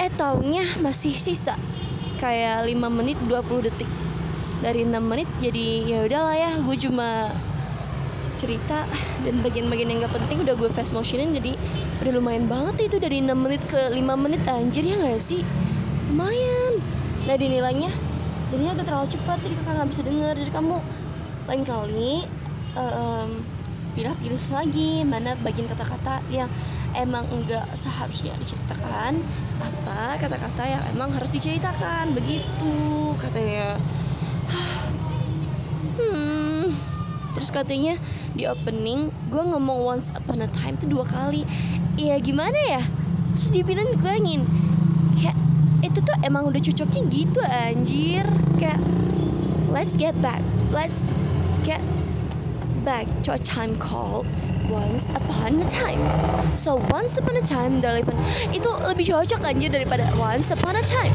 Eh 0.00 0.08
taunya 0.16 0.64
masih 0.80 1.12
sisa. 1.12 1.60
Kayak 2.16 2.64
5 2.64 2.72
menit 2.88 3.20
20 3.28 3.68
detik. 3.68 3.90
Dari 4.64 4.88
6 4.88 4.96
menit 5.04 5.28
jadi 5.44 5.66
ya 5.84 5.98
udahlah 6.08 6.36
ya 6.36 6.50
gue 6.56 6.76
cuma 6.88 7.28
cerita 8.40 8.88
dan 9.20 9.34
bagian-bagian 9.44 9.92
yang 9.92 10.00
gak 10.08 10.16
penting 10.16 10.40
udah 10.40 10.56
gue 10.56 10.70
fast 10.72 10.96
motionin 10.96 11.36
jadi 11.36 11.52
udah 12.00 12.12
lumayan 12.16 12.48
banget 12.48 12.88
itu 12.88 12.96
dari 12.96 13.20
6 13.20 13.36
menit 13.36 13.60
ke 13.68 13.92
5 13.92 14.00
menit 14.16 14.40
anjir 14.48 14.88
ya 14.88 14.96
gak 14.96 15.20
sih? 15.20 15.44
Lumayan. 16.08 16.80
Nah 17.28 17.36
dinilainya 17.36 17.92
jadinya 18.48 18.72
agak 18.74 18.86
terlalu 18.88 19.08
cepat 19.12 19.38
jadi 19.44 19.54
kakak 19.60 19.72
nggak 19.76 19.88
bisa 19.92 20.02
denger. 20.02 20.34
Jadi 20.40 20.50
kamu 20.50 20.76
lain 21.46 21.62
kali 21.68 22.12
um, 22.74 23.30
pilih-pilih 23.92 24.44
lagi 24.48 24.90
mana 25.04 25.36
bagian 25.44 25.68
kata-kata 25.68 26.24
yang 26.32 26.48
emang 26.96 27.22
enggak 27.30 27.66
seharusnya 27.78 28.34
diceritakan 28.40 29.20
apa 29.60 30.18
kata-kata 30.18 30.64
yang 30.64 30.82
emang 30.96 31.12
harus 31.12 31.30
diceritakan. 31.30 32.16
Begitu 32.16 32.72
katanya. 33.20 33.76
Hmm 36.00 36.49
terus 37.32 37.50
katanya 37.50 37.96
di 38.34 38.46
opening 38.46 39.10
gue 39.30 39.42
ngomong 39.42 39.78
once 39.98 40.10
upon 40.14 40.42
a 40.42 40.48
time 40.50 40.76
tuh 40.78 40.90
dua 40.90 41.06
kali. 41.06 41.46
Iya 42.00 42.18
gimana 42.22 42.56
ya? 42.56 42.82
Terus 43.36 43.48
dibilang 43.54 43.88
dikurangin. 43.92 44.46
Kayak 45.18 45.36
itu 45.80 45.98
tuh 46.00 46.16
emang 46.24 46.48
udah 46.48 46.60
cocoknya 46.60 47.02
gitu 47.10 47.40
anjir. 47.44 48.24
Kayak 48.56 48.80
let's 49.70 49.94
get 49.94 50.14
back. 50.18 50.42
Let's 50.70 51.10
get 51.62 51.82
back 52.82 53.06
to 53.26 53.36
a 53.36 53.40
time 53.40 53.76
called 53.76 54.24
Once 54.70 55.10
Upon 55.10 55.60
a 55.60 55.66
Time. 55.66 56.00
So 56.54 56.78
Once 56.94 57.18
Upon 57.18 57.36
a 57.36 57.42
Time, 57.42 57.82
they 57.82 57.90
live 57.90 58.08
an, 58.08 58.16
itu 58.54 58.70
lebih 58.86 59.10
cocok 59.10 59.42
aja 59.42 59.66
daripada 59.66 60.06
Once 60.14 60.54
Upon 60.54 60.78
a 60.78 60.84
Time. 60.86 61.12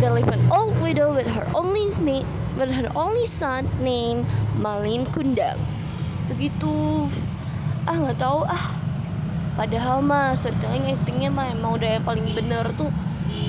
They 0.00 0.08
live 0.08 0.32
an 0.32 0.40
old 0.48 0.74
widow 0.80 1.12
with 1.12 1.28
her 1.36 1.44
only 1.52 1.92
name, 2.00 2.26
with 2.56 2.72
her 2.72 2.88
only 2.96 3.28
son 3.28 3.68
named 3.84 4.24
Malin 4.60 5.06
Kundang. 5.08 5.56
Itu 6.26 6.32
gitu. 6.36 7.08
Ah 7.88 7.96
nggak 7.96 8.18
tahu 8.18 8.44
ah. 8.44 8.76
Padahal 9.56 10.00
mah 10.00 10.32
storytelling 10.32 10.96
actingnya 10.96 11.28
mah 11.28 11.52
emang 11.52 11.76
udah 11.76 12.00
yang 12.00 12.04
paling 12.04 12.24
bener 12.32 12.66
tuh 12.72 12.88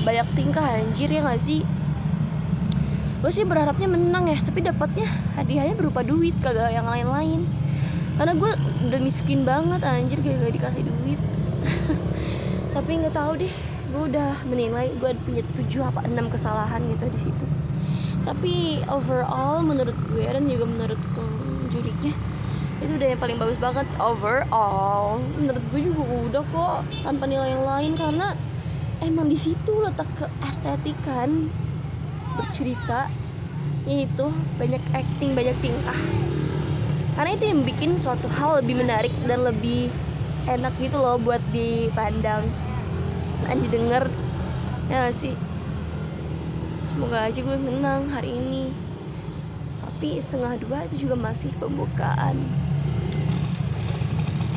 banyak 0.04 0.26
tingkah 0.36 0.64
anjir 0.64 1.08
ya 1.08 1.24
gak 1.24 1.40
sih 1.40 1.64
gue 3.24 3.32
sih 3.32 3.48
berharapnya 3.48 3.88
menang 3.88 4.28
ya 4.28 4.36
tapi 4.36 4.60
dapatnya 4.60 5.08
hadiahnya 5.40 5.74
berupa 5.80 6.04
duit 6.04 6.36
kagak 6.44 6.76
yang 6.76 6.84
lain-lain 6.84 7.48
karena 8.20 8.36
gue 8.36 8.52
udah 8.92 9.00
miskin 9.00 9.48
banget 9.48 9.80
anjir 9.80 10.20
gak, 10.20 10.44
gak 10.44 10.52
dikasih 10.52 10.82
duit 10.84 11.20
tapi 12.76 13.00
nggak 13.00 13.16
tahu 13.16 13.32
deh 13.40 13.48
gue 13.96 14.02
udah 14.12 14.44
menilai 14.44 14.92
gue 14.92 15.10
punya 15.24 15.40
tujuh 15.56 15.80
apa 15.88 16.04
enam 16.04 16.28
kesalahan 16.28 16.84
gitu 16.84 17.08
di 17.08 17.18
situ 17.18 17.46
tapi 18.24 18.80
overall 18.88 19.60
menurut 19.60 19.96
gue 20.10 20.24
dan 20.24 20.48
juga 20.48 20.64
menurut 20.64 21.00
jurinya 21.68 22.12
itu 22.82 23.00
udah 23.00 23.08
yang 23.16 23.20
paling 23.20 23.38
bagus 23.40 23.56
banget 23.56 23.88
overall. 23.96 25.16
Menurut 25.40 25.64
gue 25.72 25.80
juga 25.88 26.02
udah 26.04 26.42
kok 26.52 26.78
tanpa 27.00 27.24
nilai 27.24 27.56
yang 27.56 27.64
lain 27.64 27.92
karena 27.96 28.28
emang 29.00 29.32
di 29.32 29.38
situ 29.40 29.72
letak 29.80 30.08
keestetikan 30.20 31.48
bercerita 32.36 33.08
itu 33.88 34.26
banyak 34.60 34.82
acting 34.92 35.32
banyak 35.32 35.56
tingkah. 35.64 36.00
Karena 37.14 37.30
itu 37.38 37.44
yang 37.46 37.60
bikin 37.62 37.96
suatu 37.96 38.26
hal 38.36 38.60
lebih 38.60 38.84
menarik 38.84 39.14
dan 39.24 39.46
lebih 39.46 39.88
enak 40.44 40.74
gitu 40.76 41.00
loh 41.00 41.16
buat 41.16 41.40
dipandang 41.54 42.44
dan 43.48 43.56
didengar. 43.64 44.04
Ya 44.92 45.08
sih 45.08 45.32
semoga 46.94 47.26
aja 47.26 47.42
gue 47.42 47.58
menang 47.58 48.06
hari 48.06 48.38
ini. 48.38 48.70
Tapi 49.82 50.22
setengah 50.22 50.54
dua 50.62 50.86
itu 50.86 51.10
juga 51.10 51.18
masih 51.18 51.50
pembukaan. 51.58 52.38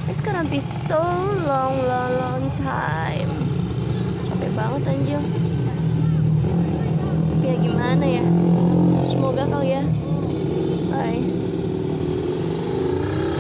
It's 0.06 0.22
gonna 0.22 0.46
be 0.46 0.62
so 0.62 1.02
long 1.50 1.76
long 1.82 2.14
long 2.14 2.46
time. 2.54 3.34
Capek 4.30 4.52
banget 4.54 4.82
anjir 4.86 5.22
ya 7.42 7.56
gimana 7.58 8.06
ya? 8.06 8.26
Semoga 9.10 9.50
kali 9.50 9.74
ya. 9.74 9.84
Bye 10.94 11.37